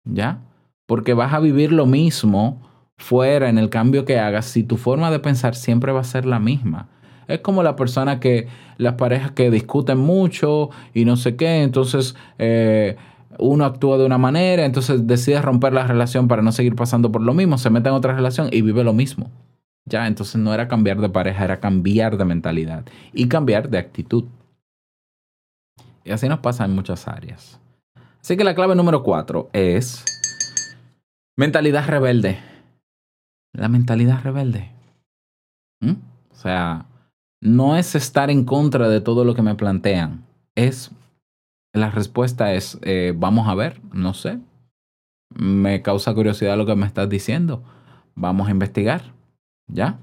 ¿Ya? 0.04 0.40
Porque 0.86 1.14
vas 1.14 1.32
a 1.32 1.38
vivir 1.38 1.70
lo 1.70 1.86
mismo 1.86 2.71
fuera 3.02 3.48
en 3.48 3.58
el 3.58 3.68
cambio 3.68 4.04
que 4.04 4.20
hagas 4.20 4.46
si 4.46 4.62
tu 4.62 4.76
forma 4.76 5.10
de 5.10 5.18
pensar 5.18 5.56
siempre 5.56 5.90
va 5.90 6.00
a 6.00 6.04
ser 6.04 6.24
la 6.24 6.38
misma. 6.38 6.88
Es 7.26 7.40
como 7.40 7.62
la 7.64 7.74
persona 7.74 8.20
que, 8.20 8.46
las 8.78 8.94
parejas 8.94 9.32
que 9.32 9.50
discuten 9.50 9.98
mucho 9.98 10.70
y 10.94 11.04
no 11.04 11.16
sé 11.16 11.34
qué, 11.34 11.62
entonces 11.62 12.14
eh, 12.38 12.96
uno 13.38 13.64
actúa 13.64 13.98
de 13.98 14.06
una 14.06 14.18
manera, 14.18 14.64
entonces 14.64 15.06
decide 15.06 15.42
romper 15.42 15.72
la 15.72 15.86
relación 15.86 16.28
para 16.28 16.42
no 16.42 16.52
seguir 16.52 16.76
pasando 16.76 17.10
por 17.10 17.22
lo 17.22 17.34
mismo, 17.34 17.58
se 17.58 17.70
mete 17.70 17.88
en 17.88 17.96
otra 17.96 18.14
relación 18.14 18.48
y 18.52 18.62
vive 18.62 18.84
lo 18.84 18.92
mismo. 18.92 19.30
Ya, 19.84 20.06
entonces 20.06 20.36
no 20.36 20.54
era 20.54 20.68
cambiar 20.68 21.00
de 21.00 21.08
pareja, 21.08 21.44
era 21.44 21.58
cambiar 21.58 22.16
de 22.16 22.24
mentalidad 22.24 22.84
y 23.12 23.26
cambiar 23.26 23.68
de 23.68 23.78
actitud. 23.78 24.24
Y 26.04 26.12
así 26.12 26.28
nos 26.28 26.38
pasa 26.38 26.64
en 26.64 26.74
muchas 26.74 27.08
áreas. 27.08 27.60
Así 28.20 28.36
que 28.36 28.44
la 28.44 28.54
clave 28.54 28.76
número 28.76 29.02
cuatro 29.02 29.50
es 29.52 30.04
mentalidad 31.36 31.88
rebelde. 31.88 32.51
La 33.52 33.68
mentalidad 33.68 34.22
rebelde. 34.22 34.70
¿Mm? 35.80 35.96
O 36.30 36.34
sea, 36.34 36.86
no 37.40 37.76
es 37.76 37.94
estar 37.94 38.30
en 38.30 38.44
contra 38.44 38.88
de 38.88 39.00
todo 39.00 39.24
lo 39.24 39.34
que 39.34 39.42
me 39.42 39.54
plantean. 39.54 40.24
Es, 40.54 40.90
la 41.72 41.90
respuesta 41.90 42.54
es, 42.54 42.78
eh, 42.82 43.12
vamos 43.16 43.48
a 43.48 43.54
ver, 43.54 43.80
no 43.92 44.14
sé. 44.14 44.38
Me 45.34 45.82
causa 45.82 46.14
curiosidad 46.14 46.56
lo 46.56 46.66
que 46.66 46.76
me 46.76 46.86
estás 46.86 47.08
diciendo. 47.08 47.62
Vamos 48.14 48.48
a 48.48 48.52
investigar. 48.52 49.12
¿Ya? 49.68 49.98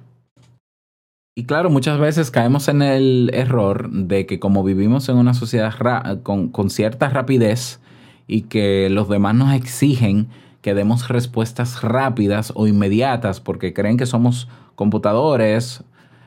Y 1.40 1.46
claro, 1.46 1.70
muchas 1.70 2.00
veces 2.00 2.32
caemos 2.32 2.68
en 2.68 2.82
el 2.82 3.32
error 3.34 3.90
de 3.90 4.26
que 4.26 4.40
como 4.40 4.64
vivimos 4.64 5.08
en 5.08 5.16
una 5.16 5.34
sociedad 5.34 5.74
con, 6.22 6.50
con 6.50 6.70
cierta 6.70 7.08
rapidez 7.08 7.80
y 8.28 8.42
que 8.42 8.90
los 8.90 9.08
demás 9.08 9.36
nos 9.36 9.54
exigen 9.54 10.28
que 10.62 10.74
demos 10.74 11.08
respuestas 11.08 11.82
rápidas 11.82 12.52
o 12.56 12.68
inmediatas 12.68 13.40
porque 13.40 13.74
creen 13.74 13.98
que 13.98 14.06
somos 14.06 14.48
computadores 14.76 15.84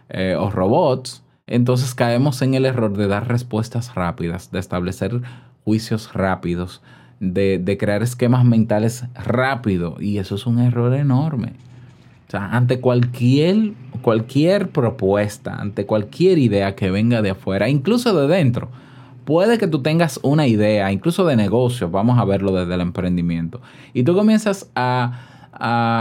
eh, 0.08 0.36
o 0.38 0.50
robots, 0.50 1.22
entonces 1.46 1.94
caemos 1.94 2.40
en 2.42 2.54
el 2.54 2.64
error 2.64 2.96
de 2.96 3.08
dar 3.08 3.28
respuestas 3.28 3.94
rápidas, 3.94 4.50
de 4.50 4.58
establecer 4.58 5.20
juicios 5.64 6.12
rápidos, 6.12 6.82
de, 7.20 7.58
de 7.58 7.76
crear 7.76 8.02
esquemas 8.02 8.44
mentales 8.44 9.04
rápido. 9.14 9.96
Y 10.00 10.18
eso 10.18 10.34
es 10.34 10.46
un 10.46 10.58
error 10.58 10.94
enorme. 10.94 11.52
Ante 12.32 12.80
cualquier, 12.80 13.72
cualquier 14.00 14.70
propuesta, 14.70 15.56
ante 15.56 15.84
cualquier 15.84 16.38
idea 16.38 16.74
que 16.74 16.90
venga 16.90 17.20
de 17.20 17.30
afuera, 17.30 17.68
incluso 17.68 18.18
de 18.18 18.34
dentro, 18.34 18.70
puede 19.24 19.58
que 19.58 19.66
tú 19.66 19.82
tengas 19.82 20.20
una 20.22 20.46
idea, 20.46 20.92
incluso 20.92 21.24
de 21.24 21.36
negocio, 21.36 21.90
vamos 21.90 22.18
a 22.18 22.24
verlo 22.24 22.52
desde 22.52 22.74
el 22.74 22.80
emprendimiento, 22.80 23.60
y 23.92 24.02
tú 24.02 24.14
comienzas 24.14 24.70
a 24.74 25.28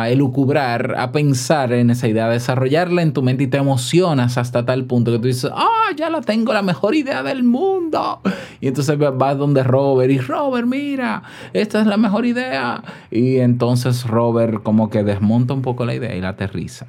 elucubrar, 0.09 0.95
a 0.97 1.11
pensar 1.11 1.73
en 1.73 1.91
esa 1.91 2.07
idea, 2.07 2.25
a 2.25 2.29
desarrollarla 2.29 3.01
en 3.01 3.13
tu 3.13 3.21
mente 3.21 3.43
y 3.43 3.47
te 3.47 3.57
emocionas 3.57 4.37
hasta 4.37 4.65
tal 4.65 4.85
punto 4.85 5.11
que 5.11 5.19
tú 5.19 5.27
dices, 5.27 5.51
ah, 5.53 5.89
ya 5.95 6.09
la 6.09 6.21
tengo, 6.21 6.51
la 6.53 6.63
mejor 6.63 6.95
idea 6.95 7.21
del 7.21 7.43
mundo. 7.43 8.21
Y 8.59 8.67
entonces 8.67 8.97
vas 8.97 9.37
donde 9.37 9.61
Robert 9.61 10.11
y 10.11 10.17
Robert, 10.17 10.65
mira, 10.65 11.21
esta 11.53 11.81
es 11.81 11.85
la 11.85 11.97
mejor 11.97 12.25
idea. 12.25 12.81
Y 13.11 13.37
entonces 13.37 14.07
Robert 14.07 14.63
como 14.63 14.89
que 14.89 15.03
desmonta 15.03 15.53
un 15.53 15.61
poco 15.61 15.85
la 15.85 15.93
idea 15.93 16.15
y 16.15 16.21
la 16.21 16.29
aterriza. 16.29 16.87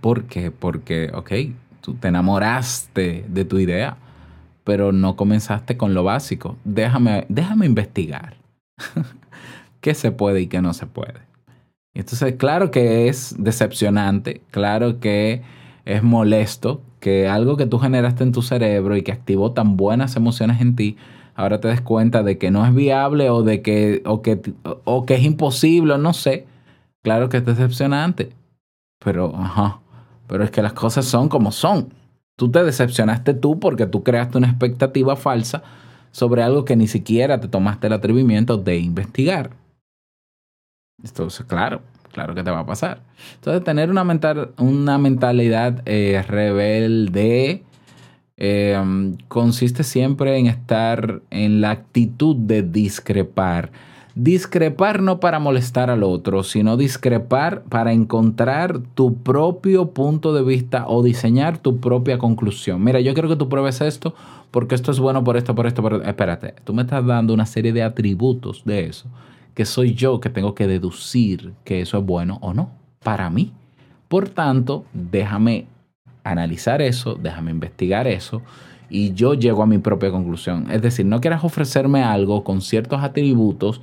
¿Por 0.00 0.24
qué? 0.24 0.52
Porque, 0.52 1.10
ok, 1.12 1.32
tú 1.80 1.94
te 1.94 2.08
enamoraste 2.08 3.24
de 3.26 3.44
tu 3.44 3.58
idea, 3.58 3.96
pero 4.68 4.92
no 4.92 5.16
comenzaste 5.16 5.78
con 5.78 5.94
lo 5.94 6.04
básico. 6.04 6.58
Déjame, 6.62 7.24
déjame 7.30 7.64
investigar. 7.64 8.36
¿Qué 9.80 9.94
se 9.94 10.12
puede 10.12 10.42
y 10.42 10.46
qué 10.46 10.60
no 10.60 10.74
se 10.74 10.84
puede? 10.84 11.22
Entonces, 11.94 12.34
claro 12.34 12.70
que 12.70 13.08
es 13.08 13.34
decepcionante, 13.38 14.42
claro 14.50 15.00
que 15.00 15.40
es 15.86 16.02
molesto 16.02 16.82
que 17.00 17.28
algo 17.28 17.56
que 17.56 17.64
tú 17.64 17.78
generaste 17.78 18.24
en 18.24 18.32
tu 18.32 18.42
cerebro 18.42 18.94
y 18.94 19.00
que 19.00 19.10
activó 19.10 19.52
tan 19.52 19.78
buenas 19.78 20.16
emociones 20.16 20.60
en 20.60 20.76
ti, 20.76 20.98
ahora 21.34 21.60
te 21.60 21.68
des 21.68 21.80
cuenta 21.80 22.22
de 22.22 22.36
que 22.36 22.50
no 22.50 22.66
es 22.66 22.74
viable 22.74 23.30
o 23.30 23.42
de 23.42 23.62
que, 23.62 24.02
o 24.04 24.20
que, 24.20 24.52
o 24.84 25.06
que 25.06 25.14
es 25.14 25.22
imposible, 25.22 25.96
no 25.96 26.12
sé. 26.12 26.46
Claro 27.02 27.30
que 27.30 27.38
es 27.38 27.46
decepcionante. 27.46 28.32
Pero, 29.02 29.34
ajá, 29.34 29.80
pero 30.26 30.44
es 30.44 30.50
que 30.50 30.60
las 30.60 30.74
cosas 30.74 31.06
son 31.06 31.30
como 31.30 31.52
son. 31.52 31.88
Tú 32.38 32.52
te 32.52 32.62
decepcionaste 32.62 33.34
tú 33.34 33.58
porque 33.58 33.84
tú 33.86 34.04
creaste 34.04 34.38
una 34.38 34.46
expectativa 34.46 35.16
falsa 35.16 35.64
sobre 36.12 36.44
algo 36.44 36.64
que 36.64 36.76
ni 36.76 36.86
siquiera 36.86 37.40
te 37.40 37.48
tomaste 37.48 37.88
el 37.88 37.94
atrevimiento 37.94 38.56
de 38.56 38.78
investigar. 38.78 39.50
Entonces, 41.02 41.44
claro, 41.46 41.82
claro 42.12 42.36
que 42.36 42.44
te 42.44 42.52
va 42.52 42.60
a 42.60 42.66
pasar. 42.66 43.00
Entonces, 43.34 43.64
tener 43.64 43.90
una, 43.90 44.04
mental, 44.04 44.52
una 44.56 44.98
mentalidad 44.98 45.82
eh, 45.84 46.24
rebelde 46.28 47.64
eh, 48.36 49.16
consiste 49.26 49.82
siempre 49.82 50.38
en 50.38 50.46
estar 50.46 51.22
en 51.30 51.60
la 51.60 51.72
actitud 51.72 52.36
de 52.36 52.62
discrepar. 52.62 53.72
Discrepar 54.20 55.00
no 55.00 55.20
para 55.20 55.38
molestar 55.38 55.90
al 55.90 56.02
otro, 56.02 56.42
sino 56.42 56.76
discrepar 56.76 57.62
para 57.62 57.92
encontrar 57.92 58.80
tu 58.94 59.14
propio 59.14 59.90
punto 59.90 60.34
de 60.34 60.42
vista 60.42 60.86
o 60.88 61.04
diseñar 61.04 61.58
tu 61.58 61.78
propia 61.78 62.18
conclusión. 62.18 62.82
Mira, 62.82 62.98
yo 62.98 63.14
quiero 63.14 63.28
que 63.28 63.36
tú 63.36 63.48
pruebes 63.48 63.80
esto 63.80 64.16
porque 64.50 64.74
esto 64.74 64.90
es 64.90 64.98
bueno 64.98 65.22
por 65.22 65.36
esto, 65.36 65.54
por 65.54 65.68
esto, 65.68 65.82
por 65.82 65.94
esto. 65.94 66.08
Espérate, 66.08 66.56
tú 66.64 66.74
me 66.74 66.82
estás 66.82 67.06
dando 67.06 67.32
una 67.32 67.46
serie 67.46 67.72
de 67.72 67.84
atributos 67.84 68.64
de 68.64 68.86
eso 68.86 69.08
que 69.54 69.64
soy 69.64 69.94
yo 69.94 70.18
que 70.18 70.30
tengo 70.30 70.52
que 70.52 70.66
deducir 70.66 71.52
que 71.62 71.80
eso 71.80 71.96
es 71.98 72.04
bueno 72.04 72.38
o 72.40 72.52
no 72.52 72.70
para 73.04 73.30
mí. 73.30 73.52
Por 74.08 74.30
tanto, 74.30 74.84
déjame 74.92 75.66
analizar 76.24 76.82
eso, 76.82 77.14
déjame 77.14 77.52
investigar 77.52 78.08
eso 78.08 78.42
y 78.90 79.12
yo 79.14 79.34
llego 79.34 79.62
a 79.62 79.66
mi 79.66 79.78
propia 79.78 80.10
conclusión. 80.10 80.66
Es 80.72 80.82
decir, 80.82 81.06
no 81.06 81.20
quieras 81.20 81.44
ofrecerme 81.44 82.02
algo 82.02 82.42
con 82.42 82.60
ciertos 82.60 83.00
atributos 83.00 83.80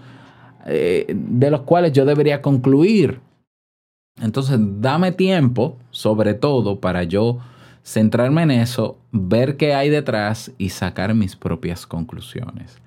eh, 0.65 1.05
de 1.15 1.51
los 1.51 1.61
cuales 1.61 1.93
yo 1.93 2.05
debería 2.05 2.41
concluir. 2.41 3.19
Entonces, 4.21 4.57
dame 4.59 5.11
tiempo, 5.11 5.77
sobre 5.91 6.33
todo, 6.33 6.79
para 6.79 7.03
yo 7.03 7.39
centrarme 7.83 8.43
en 8.43 8.51
eso, 8.51 8.97
ver 9.11 9.57
qué 9.57 9.75
hay 9.75 9.89
detrás 9.89 10.51
y 10.57 10.69
sacar 10.69 11.13
mis 11.13 11.35
propias 11.35 11.85
conclusiones. 11.85 12.81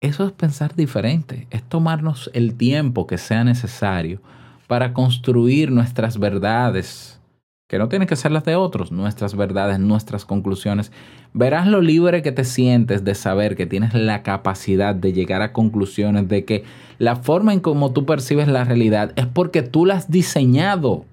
Eso 0.00 0.26
es 0.26 0.32
pensar 0.32 0.74
diferente, 0.74 1.46
es 1.50 1.62
tomarnos 1.62 2.30
el 2.34 2.56
tiempo 2.56 3.06
que 3.06 3.16
sea 3.16 3.44
necesario 3.44 4.20
para 4.66 4.92
construir 4.92 5.70
nuestras 5.70 6.18
verdades, 6.18 7.20
que 7.66 7.78
no 7.78 7.88
tienen 7.88 8.06
que 8.06 8.16
ser 8.16 8.30
las 8.30 8.44
de 8.44 8.56
otros, 8.56 8.92
nuestras 8.92 9.34
verdades, 9.36 9.78
nuestras 9.78 10.26
conclusiones. 10.26 10.92
Verás 11.32 11.66
lo 11.66 11.80
libre 11.80 12.22
que 12.22 12.30
te 12.30 12.44
sientes 12.44 13.04
de 13.04 13.14
saber 13.14 13.56
que 13.56 13.66
tienes 13.66 13.94
la 13.94 14.22
capacidad 14.22 14.94
de 14.94 15.12
llegar 15.12 15.40
a 15.40 15.52
conclusiones, 15.52 16.28
de 16.28 16.44
que 16.44 16.64
la 16.98 17.16
forma 17.16 17.54
en 17.54 17.60
cómo 17.60 17.92
tú 17.92 18.04
percibes 18.04 18.48
la 18.48 18.64
realidad 18.64 19.12
es 19.16 19.26
porque 19.26 19.62
tú 19.62 19.86
la 19.86 19.94
has 19.94 20.10
diseñado, 20.10 21.06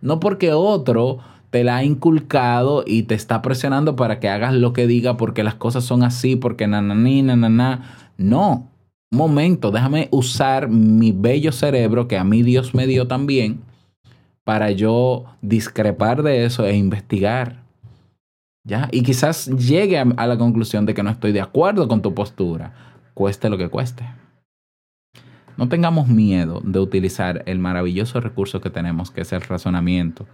no 0.00 0.20
porque 0.20 0.52
otro 0.52 1.18
te 1.50 1.64
la 1.64 1.76
ha 1.76 1.84
inculcado 1.84 2.84
y 2.86 3.04
te 3.04 3.14
está 3.14 3.42
presionando 3.42 3.96
para 3.96 4.20
que 4.20 4.28
hagas 4.28 4.54
lo 4.54 4.72
que 4.72 4.86
diga 4.86 5.16
porque 5.16 5.42
las 5.42 5.54
cosas 5.54 5.84
son 5.84 6.04
así, 6.04 6.36
porque 6.36 6.68
nananí, 6.68 7.22
nananá. 7.22 8.12
No, 8.16 8.70
momento, 9.10 9.72
déjame 9.72 10.08
usar 10.12 10.68
mi 10.68 11.10
bello 11.10 11.50
cerebro 11.50 12.06
que 12.06 12.16
a 12.16 12.24
mí 12.24 12.42
Dios 12.42 12.74
me 12.74 12.86
dio 12.86 13.08
también 13.08 13.65
para 14.46 14.70
yo 14.70 15.24
discrepar 15.42 16.22
de 16.22 16.44
eso 16.44 16.64
e 16.64 16.76
investigar. 16.76 17.64
¿Ya? 18.62 18.88
Y 18.92 19.02
quizás 19.02 19.46
llegue 19.46 19.98
a, 19.98 20.04
la 20.04 20.38
conclusión 20.38 20.86
de 20.86 20.94
que 20.94 21.02
no 21.02 21.10
estoy 21.10 21.32
de 21.32 21.40
acuerdo 21.40 21.88
con 21.88 22.00
tu 22.00 22.14
postura, 22.14 22.72
cueste 23.14 23.50
lo 23.50 23.58
que 23.58 23.68
cueste. 23.68 24.08
No 25.56 25.68
tengamos 25.68 26.06
miedo 26.06 26.60
de 26.64 26.78
utilizar 26.78 27.42
el 27.46 27.58
maravilloso 27.58 28.20
recurso 28.20 28.60
que 28.60 28.70
tenemos, 28.70 29.10
que 29.10 29.22
es 29.22 29.32
el 29.32 29.40
razonamiento, 29.40 30.26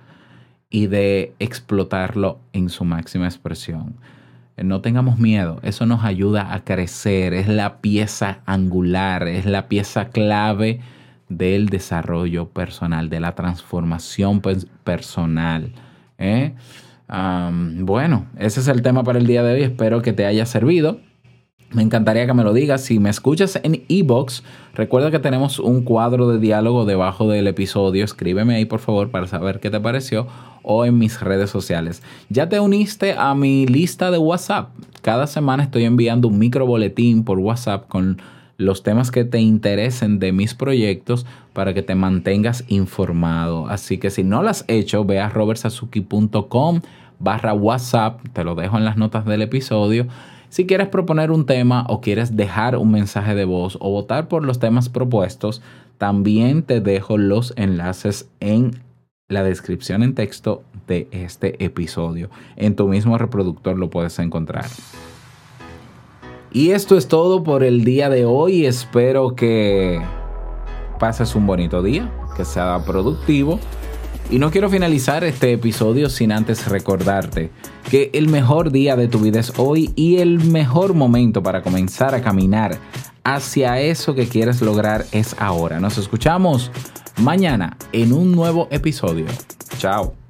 y 0.69 0.89
de 0.89 1.35
explotarlo 1.39 2.39
en 2.53 2.69
su 2.69 2.85
máxima 2.85 3.25
expresión. 3.25 3.97
No 4.59 4.83
tengamos 4.83 5.19
miedo, 5.19 5.59
eso 5.63 5.87
nos 5.87 6.05
ayuda 6.05 6.53
a 6.53 6.65
crecer, 6.65 7.33
es 7.33 7.49
la 7.49 7.81
pieza 7.81 8.41
angular, 8.45 9.27
es 9.27 9.47
la 9.47 9.69
pieza 9.69 10.11
clave 10.11 10.81
del 11.37 11.69
desarrollo 11.69 12.49
personal, 12.49 13.09
de 13.09 13.21
la 13.21 13.35
transformación 13.35 14.43
personal. 14.85 15.73
¿eh? 16.19 16.55
bueno, 17.09 18.27
ese 18.39 18.61
es 18.61 18.69
el 18.69 18.83
tema 18.83 19.03
para 19.05 19.19
el 19.19 19.27
día 19.27 19.43
de 19.43 19.55
hoy, 19.55 19.63
espero 19.63 20.03
que 20.03 20.13
te 20.13 20.27
haya 20.27 20.47
servido. 20.47 20.99
Me 21.73 21.83
encantaría 21.83 22.27
que 22.27 22.35
me 22.35 22.45
lo 22.45 22.53
digas. 22.53 22.83
Si 22.83 22.99
me 22.99 23.09
escuchas 23.09 23.59
en 23.63 23.83
Ebox, 23.89 24.43
recuerda 24.75 25.11
que 25.11 25.19
tenemos 25.19 25.59
un 25.59 25.83
cuadro 25.83 26.29
de 26.29 26.39
diálogo 26.39 26.85
debajo 26.85 27.31
del 27.31 27.47
episodio. 27.47 28.05
Escríbeme 28.05 28.57
ahí 28.57 28.67
por 28.67 28.81
favor 28.81 29.11
para 29.11 29.27
saber 29.27 29.59
qué 29.59 29.71
te 29.71 29.81
pareció 29.81 30.27
o 30.63 30.85
en 30.85 30.99
mis 30.99 31.21
redes 31.21 31.49
sociales. 31.49 32.03
Ya 32.29 32.49
te 32.51 32.61
uniste 32.61 33.15
a 33.17 33.35
mi 33.35 33.67
lista 33.67 34.11
de 34.11 34.19
WhatsApp. 34.19 34.69
Cada 35.01 35.27
semana 35.27 35.63
estoy 35.63 35.85
enviando 35.85 36.29
un 36.29 36.39
micro 36.39 36.67
boletín 36.67 37.25
por 37.25 37.39
WhatsApp 37.39 37.89
con 37.89 38.21
los 38.63 38.83
temas 38.83 39.11
que 39.11 39.25
te 39.25 39.41
interesen 39.41 40.19
de 40.19 40.33
mis 40.33 40.55
proyectos 40.55 41.27
para 41.53 41.75
que 41.75 41.83
te 41.83 41.95
mantengas 41.95 42.65
informado. 42.69 43.69
Así 43.69 43.99
que 43.99 44.11
si 44.11 44.25
no 44.25 44.43
lo 44.43 44.49
has 44.49 44.65
hecho, 44.69 45.05
ve 45.05 45.21
a 45.21 45.29
robertsazuki.com 45.29 46.81
barra 47.19 47.55
WhatsApp. 47.55 48.21
Te 48.33 48.45
lo 48.45 48.55
dejo 48.55 48.79
en 48.79 48.85
las 48.85 48.97
notas 48.97 49.25
del 49.25 49.43
episodio. 49.43 50.07
Si 50.49 50.67
quieres 50.67 50.89
proponer 50.89 51.31
un 51.31 51.47
tema 51.47 51.87
o 51.89 52.01
quieres 52.01 52.37
dejar 52.37 52.77
un 52.77 52.91
mensaje 52.91 53.35
de 53.35 53.47
voz 53.47 53.79
o 53.81 53.91
votar 53.91 54.29
por 54.29 54.45
los 54.45 54.59
temas 54.59 54.89
propuestos, 54.89 55.63
también 55.97 56.63
te 56.63 56.81
dejo 56.81 57.17
los 57.17 57.55
enlaces 57.57 58.29
en 58.41 58.83
la 59.29 59.43
descripción 59.43 60.03
en 60.03 60.15
texto 60.15 60.63
de 60.87 61.09
este 61.11 61.65
episodio. 61.65 62.29
En 62.57 62.77
tu 62.77 62.89
mismo 62.89 63.17
reproductor 63.17 63.79
lo 63.79 63.89
puedes 63.89 64.19
encontrar. 64.19 64.67
Y 66.53 66.73
esto 66.73 66.99
es 66.99 67.09
todo 67.09 67.43
por 67.43 67.65
el 67.65 67.85
día 67.85 68.11
de 68.11 68.25
hoy. 68.27 68.67
Espero 68.67 69.35
que 69.35 70.01
pases 70.99 71.35
un 71.35 71.47
bonito 71.47 71.83
día, 71.83 72.13
que 72.37 72.45
sea 72.45 72.85
productivo. 72.85 73.59
Y 74.31 74.39
no 74.39 74.51
quiero 74.51 74.71
finalizar 74.71 75.25
este 75.25 75.53
episodio 75.53 76.09
sin 76.09 76.33
antes 76.33 76.69
recordarte 76.69 77.51
que 77.91 78.11
el 78.15 78.29
mejor 78.29 78.71
día 78.71 78.97
de 78.97 79.09
tu 79.09 79.19
vida 79.19 79.41
es 79.41 79.53
hoy 79.59 79.93
y 79.97 80.19
el 80.19 80.39
mejor 80.41 80.95
momento 80.95 81.43
para 81.43 81.63
comenzar 81.63 82.15
a 82.15 82.23
caminar 82.23 82.79
hacia 83.25 83.81
eso 83.81 84.15
que 84.15 84.29
quieres 84.29 84.63
lograr 84.63 85.07
es 85.13 85.37
ahora. 85.39 85.81
Nos 85.81 85.99
escuchamos 85.99 86.71
mañana 87.19 87.77
en 87.93 88.13
un 88.13 88.33
nuevo 88.33 88.69
episodio. 88.71 89.27
Chao. 89.79 90.22